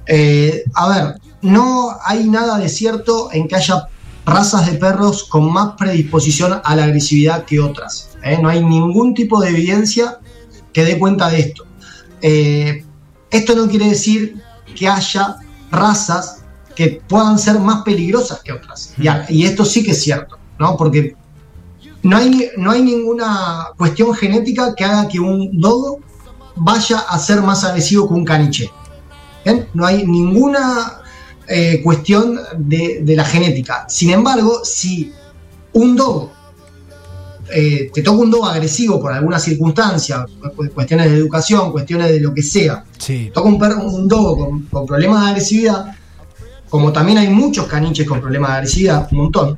Eh, 0.06 0.64
a 0.76 0.90
ver, 0.90 1.16
no 1.42 1.90
hay 2.06 2.30
nada 2.30 2.60
de 2.60 2.70
cierto 2.70 3.30
en 3.34 3.48
que 3.48 3.56
haya 3.56 3.88
razas 4.28 4.72
de 4.72 4.78
perros 4.78 5.24
con 5.24 5.52
más 5.52 5.74
predisposición 5.76 6.62
a 6.64 6.76
la 6.76 6.84
agresividad 6.84 7.46
que 7.46 7.60
otras. 7.60 8.12
¿eh? 8.24 8.38
No 8.40 8.50
hay 8.50 8.64
ningún 8.64 9.16
tipo 9.16 9.42
de 9.42 9.50
evidencia 9.50 10.20
que 10.72 10.86
dé 10.86 11.00
cuenta 11.00 11.32
de 11.32 11.40
esto. 11.40 11.66
esto 13.32 13.56
no 13.56 13.68
quiere 13.68 13.90
decir 13.90 14.36
que 14.76 14.88
haya 14.88 15.38
razas 15.72 16.39
que 16.80 17.02
puedan 17.10 17.38
ser 17.38 17.60
más 17.60 17.84
peligrosas 17.84 18.40
que 18.42 18.54
otras. 18.54 18.94
Y, 19.28 19.44
esto 19.44 19.66
sí 19.66 19.84
que 19.84 19.92
es 19.92 20.02
cierto, 20.02 20.38
¿no? 20.58 20.78
Porque 20.78 21.14
no 22.04 22.16
hay, 22.16 22.52
no 22.56 22.72
hay 22.72 22.82
ninguna 22.82 23.68
cuestión 23.78 24.14
genética 24.14 24.74
que 24.74 24.86
haga 24.86 25.10
que 25.10 25.20
un 25.20 25.60
dodo 25.60 26.00
vaya 26.56 27.00
a 27.00 27.20
ser 27.20 27.42
más 27.42 27.66
agresivo 27.66 28.08
que 28.08 28.14
un 28.14 28.24
caniche. 28.24 28.72
No 29.74 29.86
hay 29.86 30.08
ninguna 30.08 31.02
eh, 31.50 31.82
cuestión 31.84 32.40
de, 32.58 33.04
la 33.06 33.26
genética. 33.26 33.86
Sin 33.90 34.12
embargo, 34.12 34.62
si 34.64 35.12
un 35.74 35.98
dodo 35.98 36.32
eh, 37.52 37.92
te 37.94 38.02
toca 38.02 38.22
un 38.22 38.32
dodo 38.32 38.46
agresivo 38.46 39.02
por 39.02 39.12
alguna 39.12 39.38
circunstancia, 39.38 40.26
cuestiones 40.74 41.12
de 41.12 41.18
educación, 41.18 41.74
cuestiones 41.74 42.10
de 42.10 42.22
lo 42.22 42.34
que 42.34 42.42
sea, 42.42 42.86
toca 43.34 43.50
un, 43.50 43.60
perro, 43.60 43.84
un 43.84 44.08
dodo 44.08 44.38
con, 44.38 44.62
con 44.68 44.86
problemas 44.86 45.26
de 45.26 45.28
agresividad, 45.32 45.99
como 46.70 46.94
también 46.94 47.18
hay 47.18 47.30
muchos 47.30 47.66
caniches 47.68 48.08
con 48.08 48.22
problemas 48.22 48.52
de 48.52 48.56
agresividad, 48.58 49.08
un 49.12 49.18
montón, 49.18 49.58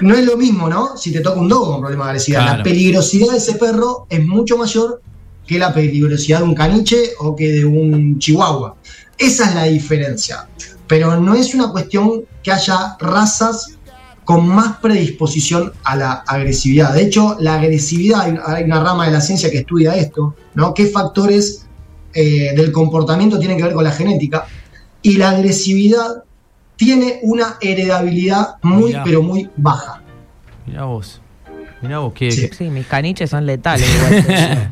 no 0.00 0.14
es 0.14 0.24
lo 0.24 0.36
mismo, 0.36 0.68
¿no? 0.68 0.96
Si 0.96 1.12
te 1.12 1.20
toca 1.20 1.40
un 1.40 1.48
dogo 1.48 1.72
con 1.72 1.80
problemas 1.80 2.06
de 2.06 2.10
agresividad. 2.10 2.58
La 2.58 2.62
peligrosidad 2.62 3.32
de 3.32 3.38
ese 3.38 3.54
perro 3.54 4.06
es 4.08 4.24
mucho 4.24 4.56
mayor 4.56 5.02
que 5.46 5.58
la 5.58 5.72
peligrosidad 5.72 6.38
de 6.38 6.44
un 6.44 6.54
caniche 6.54 7.12
o 7.18 7.34
que 7.34 7.50
de 7.50 7.64
un 7.64 8.18
chihuahua. 8.18 8.76
Esa 9.16 9.48
es 9.48 9.54
la 9.54 9.64
diferencia. 9.64 10.48
Pero 10.86 11.18
no 11.20 11.34
es 11.34 11.54
una 11.54 11.70
cuestión 11.70 12.22
que 12.42 12.52
haya 12.52 12.96
razas 13.00 13.78
con 14.24 14.46
más 14.46 14.76
predisposición 14.76 15.72
a 15.84 15.96
la 15.96 16.12
agresividad. 16.26 16.94
De 16.94 17.02
hecho, 17.02 17.36
la 17.40 17.54
agresividad, 17.54 18.26
hay 18.46 18.64
una 18.64 18.82
rama 18.82 19.06
de 19.06 19.12
la 19.12 19.20
ciencia 19.20 19.50
que 19.50 19.58
estudia 19.58 19.96
esto, 19.96 20.34
¿no? 20.54 20.74
¿Qué 20.74 20.86
factores 20.86 21.66
eh, 22.12 22.52
del 22.54 22.70
comportamiento 22.70 23.38
tienen 23.38 23.56
que 23.56 23.64
ver 23.64 23.72
con 23.72 23.84
la 23.84 23.90
genética? 23.90 24.46
Y 25.00 25.16
la 25.16 25.30
agresividad 25.30 26.24
tiene 26.78 27.18
una 27.22 27.56
heredabilidad 27.60 28.54
muy, 28.62 28.96
pero 29.04 29.20
muy 29.20 29.50
baja. 29.56 30.00
Mira 30.64 30.84
vos. 30.84 31.20
Mira 31.82 31.98
vos, 31.98 32.12
que 32.14 32.30
sí. 32.30 32.70
mis 32.70 32.86
caniches 32.86 33.30
son 33.30 33.44
letales. 33.44 33.86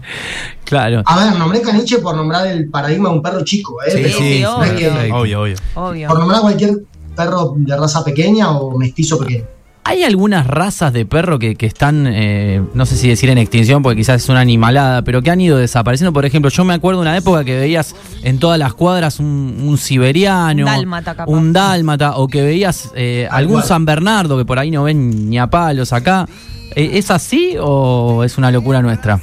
claro. 0.65 1.03
A 1.05 1.25
ver, 1.25 1.39
nombré 1.39 1.61
caniche 1.61 1.99
por 1.99 2.17
nombrar 2.17 2.47
el 2.47 2.71
paradigma 2.71 3.11
de 3.11 3.17
un 3.17 3.23
perro 3.23 3.45
chico, 3.45 3.83
¿eh? 3.83 3.91
Sí, 3.91 4.13
sí, 4.13 4.45
obvio. 4.45 5.17
obvio, 5.17 5.57
obvio. 5.75 6.09
Por 6.09 6.19
nombrar 6.19 6.41
cualquier 6.41 6.77
perro 7.15 7.55
de 7.57 7.77
raza 7.77 8.05
pequeña 8.05 8.53
o 8.53 8.79
mestizo 8.79 9.19
pequeño. 9.19 9.45
Hay 9.87 10.03
algunas 10.03 10.49
razas 10.49 10.93
de 10.93 11.07
perro 11.07 11.39
que, 11.39 11.57
están, 11.61 12.09
eh, 12.09 12.61
no 12.75 12.87
sé 12.87 12.97
si 12.97 13.09
decir 13.09 13.31
en 13.31 13.39
extinción, 13.39 13.85
porque 13.85 13.99
quizás 13.99 14.21
es 14.21 14.29
una 14.29 14.41
animalada, 14.41 15.03
pero 15.03 15.23
que 15.23 15.31
han 15.31 15.41
ido 15.41 15.59
desapareciendo. 15.59 16.13
Por 16.13 16.25
ejemplo, 16.25 16.51
yo 16.51 16.65
me 16.65 16.75
acuerdo 16.75 17.01
de 17.01 17.09
una 17.09 17.17
época 17.17 17.45
que 17.45 17.57
veías 17.57 17.95
en 18.25 18.41
todas 18.41 18.59
las 18.59 18.75
cuadras 18.75 19.21
un, 19.21 19.79
siberiano, 19.79 20.65
un 20.65 20.73
dálmata, 20.73 21.25
un 21.29 21.53
dálmata, 21.53 22.17
o 22.17 22.27
que 22.27 22.43
veías 22.43 22.91
eh, 22.97 23.29
algún 23.31 23.63
San 23.63 23.85
Bernardo, 23.85 24.37
que 24.37 24.45
por 24.45 24.59
ahí 24.59 24.73
no 24.73 24.83
ven 24.83 25.31
ni 25.31 25.39
a 25.39 25.47
palos 25.47 25.93
acá. 25.93 26.27
Eh, 26.75 26.99
¿Es 26.99 27.13
así 27.13 27.57
o 27.61 28.25
es 28.25 28.39
una 28.39 28.51
locura 28.51 28.83
nuestra? 28.83 29.21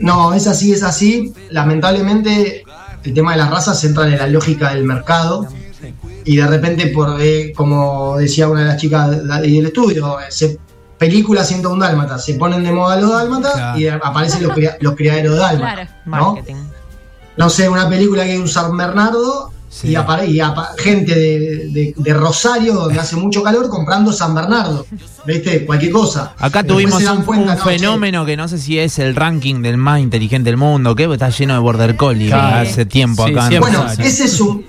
No, 0.00 0.34
es 0.34 0.48
así, 0.48 0.72
es 0.72 0.82
así. 0.82 1.32
Lamentablemente, 1.50 2.64
el 3.04 3.14
tema 3.14 3.32
de 3.32 3.38
las 3.38 3.50
razas 3.50 3.84
entra 3.84 4.08
en 4.08 4.18
la 4.18 4.26
lógica 4.26 4.74
del 4.74 4.82
mercado 4.82 5.46
y 6.24 6.36
de 6.36 6.46
repente, 6.46 6.86
por 6.88 7.20
eh, 7.20 7.52
como 7.54 8.16
decía 8.16 8.48
una 8.48 8.60
de 8.60 8.66
las 8.66 8.76
chicas 8.76 9.10
del 9.10 9.66
estudio, 9.66 10.16
se, 10.28 10.58
películas 10.98 11.50
un 11.50 11.78
dálmata, 11.78 12.18
se 12.18 12.34
ponen 12.34 12.62
de 12.62 12.72
moda 12.72 13.00
los 13.00 13.10
dálmatas 13.10 13.78
y 13.78 13.88
aparecen 13.88 14.42
los, 14.44 14.52
los 14.80 14.94
criaderos 14.94 15.34
de 15.34 15.40
dálmatas. 15.40 15.90
¿no? 16.06 16.36
no 17.36 17.50
sé, 17.50 17.68
una 17.68 17.88
película 17.88 18.24
que 18.24 18.32
hay 18.32 18.38
un 18.38 18.48
San 18.48 18.76
Bernardo 18.76 19.52
y, 19.82 19.96
gente 20.78 21.14
de, 21.14 22.14
Rosario, 22.14 22.74
donde 22.74 23.00
hace 23.00 23.16
mucho 23.16 23.42
calor, 23.42 23.68
comprando 23.68 24.12
San 24.12 24.34
Bernardo. 24.34 24.86
¿Viste? 25.24 25.64
Cualquier 25.64 25.92
cosa. 25.92 26.34
Acá 26.38 26.62
tuvimos 26.62 27.02
un, 27.02 27.24
fenómeno 27.58 28.24
que 28.26 28.36
no 28.36 28.48
sé 28.48 28.58
si 28.58 28.78
es 28.78 28.98
el 28.98 29.16
ranking 29.16 29.62
del 29.62 29.78
más 29.78 30.00
inteligente 30.00 30.50
del 30.50 30.58
mundo, 30.58 30.94
que 30.94 31.10
está 31.10 31.30
lleno 31.30 31.54
de 31.54 31.60
border 31.60 31.96
collie 31.96 32.32
hace 32.32 32.84
tiempo 32.84 33.24
acá. 33.24 33.48
bueno, 33.58 33.86
ese 33.98 34.24
es 34.24 34.40
un 34.40 34.64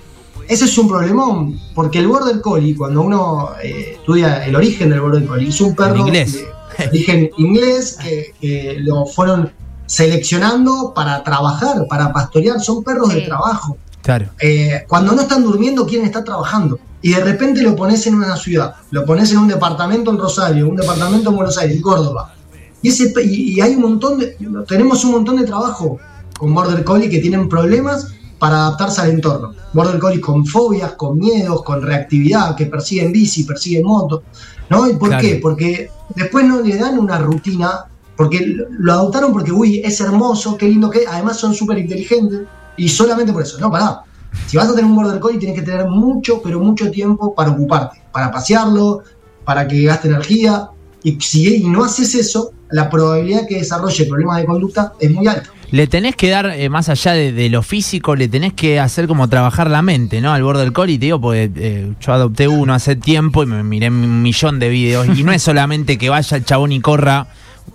ese 0.47 0.65
es 0.65 0.77
un 0.77 0.88
problemón, 0.88 1.60
porque 1.73 1.99
el 1.99 2.08
Border 2.08 2.41
Collie, 2.41 2.75
cuando 2.75 3.01
uno 3.01 3.49
eh, 3.63 3.95
estudia 3.99 4.45
el 4.45 4.56
origen 4.56 4.89
del 4.89 5.01
Border 5.01 5.25
Collie, 5.25 5.49
es 5.49 5.62
un 5.62 5.75
perro 5.75 5.97
inglés. 5.97 6.45
de 6.77 6.88
origen 6.88 7.29
inglés 7.38 7.97
que, 8.39 8.77
lo 8.79 9.06
fueron 9.06 9.51
seleccionando 9.86 10.93
para 10.95 11.23
trabajar, 11.23 11.86
para 11.88 12.12
pastorear, 12.12 12.60
son 12.60 12.84
perros 12.84 13.13
de 13.13 13.21
trabajo. 13.21 13.77
Claro. 14.01 14.27
Eh, 14.39 14.84
cuando 14.88 15.13
no 15.13 15.21
están 15.21 15.43
durmiendo, 15.43 15.86
quieren 15.86 16.06
estar 16.06 16.23
trabajando. 16.23 16.79
Y 17.01 17.12
de 17.12 17.23
repente 17.23 17.62
lo 17.62 17.75
pones 17.75 18.06
en 18.08 18.15
una 18.15 18.36
ciudad, 18.38 18.75
lo 18.91 19.06
pones 19.06 19.32
en 19.32 19.39
un 19.39 19.47
departamento 19.47 20.10
en 20.12 20.17
Rosario, 20.17 20.69
un 20.69 20.75
departamento 20.75 21.29
en 21.29 21.36
Buenos 21.36 21.58
Aires, 21.58 21.75
en 21.75 21.82
Córdoba. 21.82 22.34
Y, 22.82 22.89
ese, 22.89 23.13
y 23.23 23.60
hay 23.62 23.75
un 23.75 23.82
montón 23.82 24.19
de, 24.19 24.38
tenemos 24.67 25.03
un 25.06 25.12
montón 25.12 25.38
de 25.38 25.45
trabajo 25.45 25.99
con 26.38 26.53
Border 26.53 26.84
Collie 26.84 27.10
que 27.10 27.19
tienen 27.19 27.47
problemas 27.47 28.13
para 28.43 28.58
adaptarse 28.58 28.99
al 28.99 29.12
entorno. 29.12 29.53
Border 29.71 29.97
Collie 30.01 30.19
con 30.19 30.45
fobias, 30.45 30.95
con 30.95 31.17
miedos, 31.17 31.63
con 31.63 31.82
reactividad, 31.82 32.58
que 32.58 32.65
persiguen 32.65 33.13
bici, 33.13 33.45
persiguen 33.45 33.86
moto. 33.86 34.23
¿no? 34.69 34.86
¿Y 34.89 34.97
por 34.97 35.17
qué? 35.17 35.39
Porque 35.41 35.89
después 36.13 36.45
no 36.45 36.60
le 36.60 36.75
dan 36.75 36.99
una 36.99 37.19
rutina, 37.19 37.86
porque 38.17 38.58
lo 38.69 38.91
adoptaron 38.91 39.32
porque, 39.32 39.53
uy, 39.53 39.82
es 39.82 40.01
hermoso, 40.01 40.58
qué 40.58 40.67
lindo 40.67 40.89
que 40.89 41.06
además 41.10 41.38
son 41.38 41.53
súper 41.53 41.77
inteligentes, 41.77 42.41
y 42.75 42.89
solamente 42.89 43.32
por 43.32 43.43
eso. 43.43 43.58
No, 43.62 43.71
pará. 43.71 44.01
Si 44.47 44.58
vas 44.58 44.67
a 44.67 44.71
tener 44.71 44.91
un 44.91 44.97
Border 44.97 45.21
Collie, 45.21 45.39
tienes 45.39 45.58
que 45.58 45.65
tener 45.65 45.88
mucho, 45.88 46.41
pero 46.43 46.60
mucho 46.60 46.91
tiempo 46.91 47.34
para 47.34 47.51
ocuparte, 47.51 48.01
para 48.12 48.29
pasearlo, 48.29 49.03
para 49.45 49.65
que 49.65 49.84
gaste 49.84 50.10
energía. 50.10 50.67
Y 51.01 51.17
si 51.21 51.63
no 51.63 51.86
haces 51.86 52.13
eso, 52.13 52.51
la 52.71 52.89
probabilidad 52.89 53.47
que 53.47 53.60
desarrolle 53.60 54.03
problemas 54.06 54.39
de 54.39 54.45
conducta 54.47 54.91
es 54.99 55.10
muy 55.12 55.27
alta 55.27 55.49
le 55.74 55.88
tenés 55.88 56.16
que 56.16 56.30
dar, 56.30 56.52
eh, 56.56 56.70
más 56.70 56.88
allá 56.88 57.14
de, 57.14 57.50
lo 57.50 57.64
físico, 57.64 58.16
le 58.16 58.28
tenés 58.28 58.54
que 58.54 58.80
hacer 58.80 59.08
como 59.08 59.28
trabajar 59.28 59.72
la 59.72 59.82
mente, 59.82 60.22
¿no? 60.22 60.32
Al 60.32 60.44
borde 60.44 60.62
del 60.62 60.72
collie, 60.72 61.00
te 61.00 61.06
digo, 61.06 61.20
porque 61.20 61.50
eh, 61.56 61.92
yo 62.00 62.14
adopté 62.14 62.48
uno 62.48 62.76
hace 62.76 62.96
tiempo 62.96 63.42
y 63.42 63.48
me 63.48 63.64
miré 63.64 63.88
un 63.88 64.22
millón 64.22 64.60
de 64.60 64.70
videos. 64.70 65.08
y 65.18 65.24
no 65.24 65.32
es 65.32 65.42
solamente 65.42 65.98
que 65.98 66.10
vaya 66.10 66.38
el 66.38 66.46
chabón 66.46 66.74
y 66.74 66.80
corra 66.80 67.26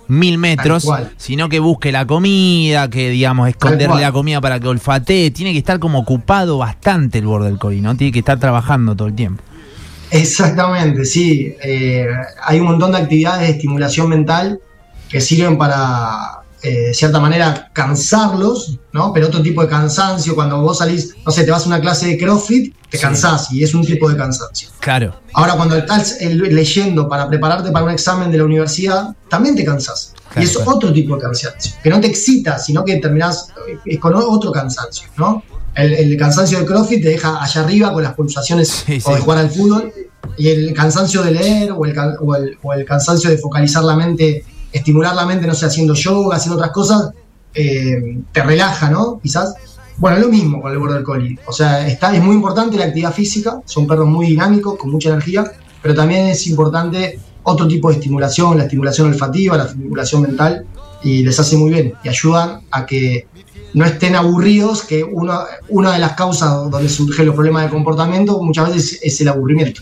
mil 0.07 0.37
metros, 0.37 0.87
sino 1.17 1.49
que 1.49 1.59
busque 1.59 1.91
la 1.91 2.07
comida, 2.07 2.89
que 2.89 3.09
digamos, 3.09 3.49
esconderle 3.49 3.99
la 3.99 4.13
comida 4.13 4.39
para 4.39 4.61
que 4.61 4.69
olfatee. 4.69 5.31
Tiene 5.31 5.51
que 5.51 5.57
estar 5.57 5.77
como 5.79 5.99
ocupado 5.99 6.57
bastante 6.57 7.17
el 7.17 7.25
borde 7.25 7.47
del 7.47 7.59
collie, 7.59 7.81
¿no? 7.81 7.97
Tiene 7.97 8.13
que 8.13 8.19
estar 8.19 8.39
trabajando 8.39 8.95
todo 8.95 9.09
el 9.09 9.13
tiempo. 9.13 9.43
Exactamente, 10.11 11.03
sí. 11.03 11.53
Eh, 11.61 12.07
hay 12.45 12.61
un 12.61 12.67
montón 12.67 12.93
de 12.93 12.99
actividades 12.99 13.45
de 13.45 13.55
estimulación 13.55 14.07
mental 14.07 14.61
que 15.09 15.19
sirven 15.19 15.57
para 15.57 16.38
eh, 16.61 16.87
de 16.87 16.93
cierta 16.93 17.19
manera, 17.21 17.69
cansarlos, 17.71 18.79
¿no? 18.91 19.13
Pero 19.13 19.27
otro 19.27 19.41
tipo 19.41 19.61
de 19.61 19.69
cansancio, 19.69 20.35
cuando 20.35 20.61
vos 20.61 20.79
salís, 20.79 21.15
no 21.25 21.31
sé, 21.31 21.45
te 21.45 21.51
vas 21.51 21.63
a 21.63 21.67
una 21.67 21.79
clase 21.79 22.07
de 22.07 22.17
CrossFit, 22.17 22.75
te 22.89 22.97
cansás 22.97 23.51
y 23.53 23.63
es 23.63 23.73
un 23.73 23.85
tipo 23.85 24.09
de 24.09 24.17
cansancio. 24.17 24.67
Claro. 24.79 25.15
Ahora, 25.33 25.53
cuando 25.55 25.77
estás 25.77 26.17
leyendo 26.19 27.07
para 27.07 27.29
prepararte 27.29 27.71
para 27.71 27.85
un 27.85 27.91
examen 27.91 28.29
de 28.29 28.39
la 28.39 28.43
universidad, 28.43 29.15
también 29.29 29.55
te 29.55 29.63
cansás. 29.63 30.13
Y 30.35 30.43
es 30.43 30.57
otro 30.57 30.91
tipo 30.91 31.15
de 31.15 31.21
cansancio, 31.21 31.73
que 31.81 31.89
no 31.89 32.01
te 32.01 32.07
excita, 32.07 32.59
sino 32.59 32.83
que 32.83 32.97
terminás 32.97 33.47
con 33.99 34.15
otro 34.15 34.51
cansancio, 34.51 35.07
¿no? 35.17 35.41
El, 35.75 36.17
cansancio 36.17 36.57
del 36.57 36.67
CrossFit 36.67 37.01
te 37.01 37.09
deja 37.09 37.41
allá 37.41 37.61
arriba 37.61 37.93
con 37.93 38.03
las 38.03 38.13
pulsaciones 38.15 38.83
o 39.05 39.15
de 39.15 39.21
jugar 39.21 39.39
al 39.39 39.49
fútbol, 39.49 39.93
y 40.37 40.49
el 40.49 40.73
cansancio 40.73 41.23
de 41.23 41.31
leer 41.31 41.71
o 41.71 41.85
el, 41.85 42.57
o 42.61 42.73
el 42.73 42.85
cansancio 42.85 43.29
de 43.29 43.37
focalizar 43.37 43.83
la 43.83 43.95
mente 43.95 44.43
estimular 44.71 45.15
la 45.15 45.25
mente, 45.25 45.47
no 45.47 45.53
sé, 45.53 45.65
haciendo 45.65 45.93
yoga, 45.93 46.37
haciendo 46.37 46.57
otras 46.57 46.71
cosas, 46.71 47.11
eh, 47.53 48.19
te 48.31 48.43
relaja, 48.43 48.89
¿no? 48.89 49.19
Quizás. 49.21 49.55
Bueno, 49.97 50.19
lo 50.19 50.29
mismo 50.29 50.61
con 50.61 50.71
el 50.71 50.77
border 50.77 51.03
collie. 51.03 51.37
O 51.45 51.51
sea, 51.51 51.85
está, 51.85 52.15
es 52.15 52.23
muy 52.23 52.35
importante 52.35 52.77
la 52.77 52.85
actividad 52.85 53.13
física, 53.13 53.59
son 53.65 53.85
perros 53.85 54.07
muy 54.07 54.27
dinámicos, 54.27 54.77
con 54.77 54.91
mucha 54.91 55.09
energía, 55.09 55.51
pero 55.81 55.93
también 55.93 56.27
es 56.27 56.47
importante 56.47 57.19
otro 57.43 57.67
tipo 57.67 57.89
de 57.89 57.95
estimulación, 57.95 58.57
la 58.57 58.63
estimulación 58.63 59.07
olfativa, 59.07 59.57
la 59.57 59.65
estimulación 59.65 60.21
mental, 60.21 60.65
y 61.03 61.23
les 61.23 61.39
hace 61.39 61.57
muy 61.57 61.71
bien 61.71 61.93
y 62.03 62.09
ayudan 62.09 62.61
a 62.71 62.85
que 62.85 63.27
no 63.73 63.85
estén 63.85 64.15
aburridos, 64.15 64.83
que 64.83 65.03
una, 65.03 65.41
una 65.69 65.93
de 65.93 65.99
las 65.99 66.13
causas 66.13 66.69
donde 66.69 66.89
surgen 66.89 67.27
los 67.27 67.35
problemas 67.35 67.63
de 67.63 67.69
comportamiento 67.69 68.41
muchas 68.41 68.73
veces 68.73 68.99
es 69.01 69.21
el 69.21 69.27
aburrimiento. 69.27 69.81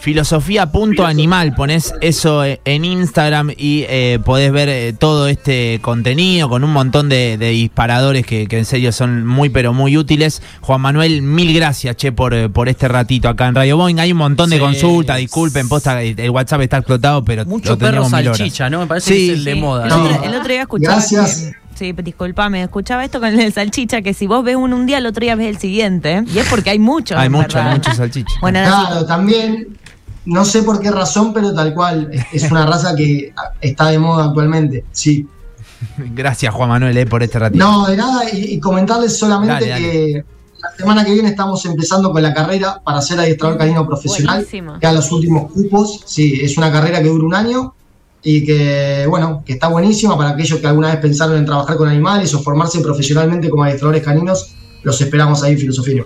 Filosofía.animal, 0.00 1.54
pones 1.54 1.92
eso 2.00 2.44
eh, 2.44 2.60
en 2.64 2.84
Instagram 2.84 3.50
y 3.56 3.84
eh, 3.88 4.20
podés 4.24 4.52
ver 4.52 4.68
eh, 4.68 4.92
todo 4.92 5.26
este 5.26 5.80
contenido 5.82 6.48
con 6.48 6.62
un 6.62 6.72
montón 6.72 7.08
de, 7.08 7.36
disparadores 7.36 8.24
que, 8.24 8.46
en 8.48 8.64
serio 8.64 8.92
son 8.92 9.26
muy 9.26 9.48
pero 9.48 9.72
muy 9.72 9.96
útiles. 9.96 10.40
Juan 10.60 10.80
Manuel, 10.80 11.22
mil 11.22 11.52
gracias, 11.52 11.96
che, 11.96 12.12
por, 12.12 12.50
por 12.52 12.68
este 12.68 12.86
ratito 12.86 13.28
acá 13.28 13.48
en 13.48 13.56
Radio 13.56 13.76
Boeing. 13.76 13.98
Hay 13.98 14.12
un 14.12 14.18
montón 14.18 14.50
de 14.50 14.60
consultas, 14.60 15.18
disculpen, 15.18 15.68
posta, 15.68 16.00
el 16.00 16.30
WhatsApp 16.30 16.60
está 16.60 16.76
explotado, 16.78 17.24
pero 17.24 17.44
mucho 17.44 17.76
perro 17.76 18.08
salchicha, 18.08 18.70
¿no? 18.70 18.80
Me 18.80 18.86
parece 18.86 19.14
que 19.14 19.32
es 19.32 19.38
el 19.38 19.44
de 19.44 19.54
moda. 19.56 19.86
El, 20.22 20.34
otro, 20.34 20.48
día 20.48 20.62
escuchaba. 20.62 20.94
Gracias. 20.94 21.52
Sí, 21.74 21.92
disculpame, 21.92 22.62
escuchaba 22.62 23.04
esto 23.04 23.20
con 23.20 23.38
el 23.38 23.52
salchicha, 23.52 24.02
que 24.02 24.14
si 24.14 24.26
vos 24.26 24.44
ves 24.44 24.56
uno 24.56 24.74
un 24.76 24.86
día, 24.86 24.98
el 24.98 25.06
otro 25.06 25.20
día 25.20 25.34
ves 25.34 25.48
el 25.48 25.58
siguiente. 25.58 26.24
Y 26.32 26.38
es 26.38 26.48
porque 26.48 26.70
hay 26.70 26.78
muchos. 26.78 27.18
Hay 27.18 27.28
muchos, 27.28 27.56
hay 27.56 27.74
muchos 27.74 27.96
salchichas. 27.96 28.34
Bueno, 28.40 28.60
claro, 28.60 29.06
también 29.06 29.78
no 30.28 30.44
sé 30.44 30.62
por 30.62 30.78
qué 30.78 30.90
razón, 30.90 31.32
pero 31.32 31.54
tal 31.54 31.74
cual, 31.74 32.10
es 32.32 32.50
una 32.50 32.66
raza 32.72 32.94
que 32.94 33.32
está 33.60 33.88
de 33.88 33.98
moda 33.98 34.26
actualmente, 34.26 34.84
sí. 34.92 35.26
Gracias 35.96 36.52
Juan 36.52 36.68
Manuel 36.68 36.96
eh, 36.96 37.06
por 37.06 37.22
este 37.22 37.38
ratito. 37.38 37.64
No, 37.64 37.86
de 37.86 37.96
nada, 37.96 38.22
y, 38.30 38.58
comentarles 38.60 39.16
solamente 39.16 39.64
que 39.64 40.24
la 40.60 40.70
semana 40.76 41.04
que 41.04 41.12
viene 41.12 41.28
estamos 41.28 41.64
empezando 41.64 42.12
con 42.12 42.20
la 42.20 42.34
carrera 42.34 42.80
para 42.84 43.00
ser 43.00 43.20
adiestrador 43.20 43.56
canino 43.56 43.86
profesional, 43.86 44.46
ya 44.82 44.92
los 44.92 45.10
últimos 45.12 45.50
cupos, 45.50 46.02
sí, 46.04 46.40
es 46.42 46.58
una 46.58 46.70
carrera 46.70 47.00
que 47.00 47.08
dura 47.08 47.24
un 47.24 47.34
año 47.34 47.74
y 48.22 48.44
que, 48.44 49.06
bueno, 49.08 49.42
que 49.46 49.54
está 49.54 49.68
buenísima 49.68 50.16
para 50.18 50.30
aquellos 50.30 50.58
que 50.58 50.66
alguna 50.66 50.88
vez 50.88 50.98
pensaron 50.98 51.36
en 51.36 51.46
trabajar 51.46 51.76
con 51.76 51.88
animales 51.88 52.34
o 52.34 52.42
formarse 52.42 52.80
profesionalmente 52.80 53.48
como 53.48 53.64
adiestradores 53.64 54.02
caninos, 54.02 54.54
los 54.82 55.00
esperamos 55.00 55.42
ahí 55.42 55.52
en 55.52 55.58
Filosofía. 55.58 56.04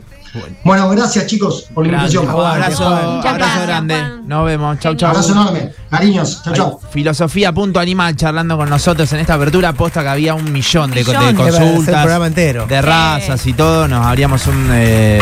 Bueno. 0.65 0.89
gracias 0.91 1.27
chicos 1.27 1.67
por 1.75 1.87
la 1.87 1.93
invitación. 1.93 2.25
Un 2.25 2.47
abrazo, 2.47 2.87
abrazo 2.87 3.63
grande. 3.63 4.03
Nos 4.25 4.47
vemos. 4.47 4.79
Chau, 4.79 4.95
chau. 4.95 5.11
Abrazo 5.11 5.33
enorme. 5.33 5.73
Cariños. 5.91 6.43
Chau, 6.43 6.55
chau. 6.55 6.81
Filosofía 6.91 7.53
punto 7.53 7.79
animal 7.79 8.17
charlando 8.17 8.57
con 8.57 8.71
nosotros 8.71 9.13
en 9.13 9.21
esta 9.21 9.35
apertura. 9.35 9.73
Posta 9.75 10.03
que 10.03 10.09
había 10.09 10.35
un 10.35 10.51
millón, 10.51 10.91
de, 10.91 11.05
consultas. 11.05 12.37
De 12.69 12.83
razas 12.83 13.47
y 13.47 13.53
todo. 13.53 13.87
Nos 13.89 14.07
habríamos 14.07 14.47
un. 14.47 14.69
Eh, 14.73 15.21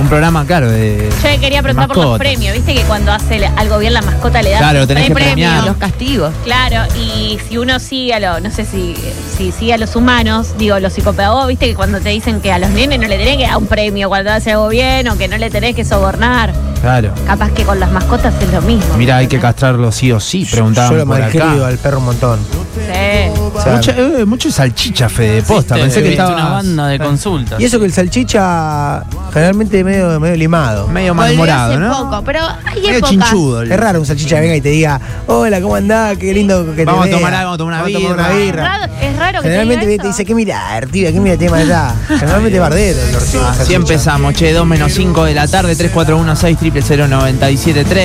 un 0.00 0.08
programa, 0.08 0.44
claro, 0.46 0.70
de. 0.70 1.08
Yo 1.22 1.40
quería 1.40 1.62
preguntar 1.62 1.88
por 1.88 1.98
los 1.98 2.18
premios. 2.18 2.54
Viste 2.54 2.74
que 2.74 2.82
cuando 2.82 3.12
hace 3.12 3.44
algo 3.56 3.78
bien 3.78 3.92
la 3.92 4.02
mascota 4.02 4.42
le 4.42 4.50
da 4.50 4.58
claro, 4.58 4.86
tenés 4.86 5.10
premios. 5.10 5.66
Los 5.66 5.76
castigos. 5.76 6.32
Claro, 6.44 6.92
y 6.96 7.38
si 7.48 7.58
uno 7.58 7.78
sigue 7.78 8.14
a 8.14 8.20
los, 8.20 8.42
no 8.42 8.50
sé 8.50 8.64
si, 8.64 8.94
si 9.36 9.52
sigue 9.52 9.74
a 9.74 9.78
los 9.78 9.94
humanos, 9.96 10.54
digo, 10.58 10.78
los 10.78 10.92
psicopedagogos, 10.92 11.48
viste 11.48 11.66
que 11.66 11.74
cuando 11.74 12.00
te 12.00 12.08
dicen 12.10 12.40
que 12.40 12.52
a 12.52 12.58
los 12.58 12.70
nenes 12.70 12.98
no 12.98 13.06
le 13.06 13.18
tenés 13.18 13.36
que 13.36 13.44
dar 13.44 13.58
un 13.58 13.66
premio 13.66 14.08
cuando 14.08 14.30
hace 14.32 14.52
algo 14.52 14.68
bien 14.68 15.08
o 15.08 15.16
que 15.16 15.28
no 15.28 15.36
le 15.38 15.50
tenés 15.50 15.74
que 15.76 15.84
sobornar. 15.84 16.52
Claro. 16.80 17.12
Capaz 17.26 17.50
que 17.52 17.64
con 17.64 17.78
las 17.78 17.92
mascotas 17.92 18.34
es 18.40 18.52
lo 18.52 18.62
mismo. 18.62 18.96
Mira, 18.96 19.18
hay 19.18 19.26
que 19.26 19.38
castrarlo 19.38 19.92
sí 19.92 20.10
o 20.12 20.20
sí, 20.20 20.46
preguntaban 20.50 20.92
Yo 20.92 20.96
lo 20.98 21.06
por 21.06 21.20
acá. 21.20 21.66
al 21.66 21.78
perro 21.78 21.98
un 21.98 22.06
montón. 22.06 22.40
Sí. 22.86 23.90
Eh, 23.96 24.24
mucho, 24.26 24.50
salchicha, 24.50 25.08
Fede, 25.08 25.42
posta. 25.42 25.74
Pensé 25.74 26.02
que 26.02 26.10
estaba 26.10 26.34
una 26.34 26.48
banda 26.48 26.86
de 26.88 26.98
consultas. 26.98 27.60
Y 27.60 27.64
eso 27.64 27.78
que 27.78 27.86
el 27.86 27.92
salchicha 27.92 29.02
generalmente 29.32 29.84
medio, 29.84 30.18
medio 30.18 30.36
limado. 30.36 30.88
Medio 30.88 31.14
malhumorado, 31.14 31.78
¿no? 31.78 32.10
poco, 32.10 32.22
pero 32.24 32.40
hay 32.64 32.76
Medio 32.80 32.90
épocas. 32.98 33.10
chinchudo. 33.10 33.62
Es 33.62 33.76
raro 33.78 34.00
un 34.00 34.06
salchicha 34.06 34.36
que 34.36 34.40
venga 34.42 34.56
y 34.56 34.60
te 34.60 34.70
diga, 34.70 35.00
hola, 35.26 35.60
¿cómo 35.60 35.74
andás? 35.76 36.16
Qué 36.18 36.32
lindo 36.32 36.74
que 36.74 36.84
Vamos 36.84 37.02
a 37.06 37.08
te 37.08 37.14
tomar 37.16 37.30
vea. 37.32 37.40
algo, 37.40 37.50
vamos 37.50 37.54
a 37.54 37.58
tomar 37.58 37.74
una 37.74 37.82
Vamos 37.82 38.26
a 38.26 38.36
birra". 38.38 38.40
Es 38.40 38.56
raro, 38.56 38.92
es 39.02 39.16
raro 39.18 39.32
que 39.38 39.42
te 39.42 39.48
Generalmente 39.50 39.86
diga 39.86 40.02
te 40.02 40.08
eso. 40.08 40.16
dice, 40.16 40.24
¿qué 40.24 40.34
mirar, 40.34 40.86
tío? 40.86 41.12
¿Qué 41.12 41.20
mira 41.20 41.36
tema 41.36 41.56
allá? 41.58 41.94
Generalmente 42.08 42.58
bardero. 42.58 42.98
el 43.00 43.16
Así 43.16 43.38
salchicha. 43.38 43.74
empezamos, 43.76 44.34
che, 44.34 44.52
2 44.52 44.66
menos 44.66 44.92
5 44.92 45.24
de 45.24 45.34
la 45.34 45.46
tarde, 45.46 45.74
341 45.76 46.34
6 46.36 46.58
000 46.60 47.08
973 47.08 47.96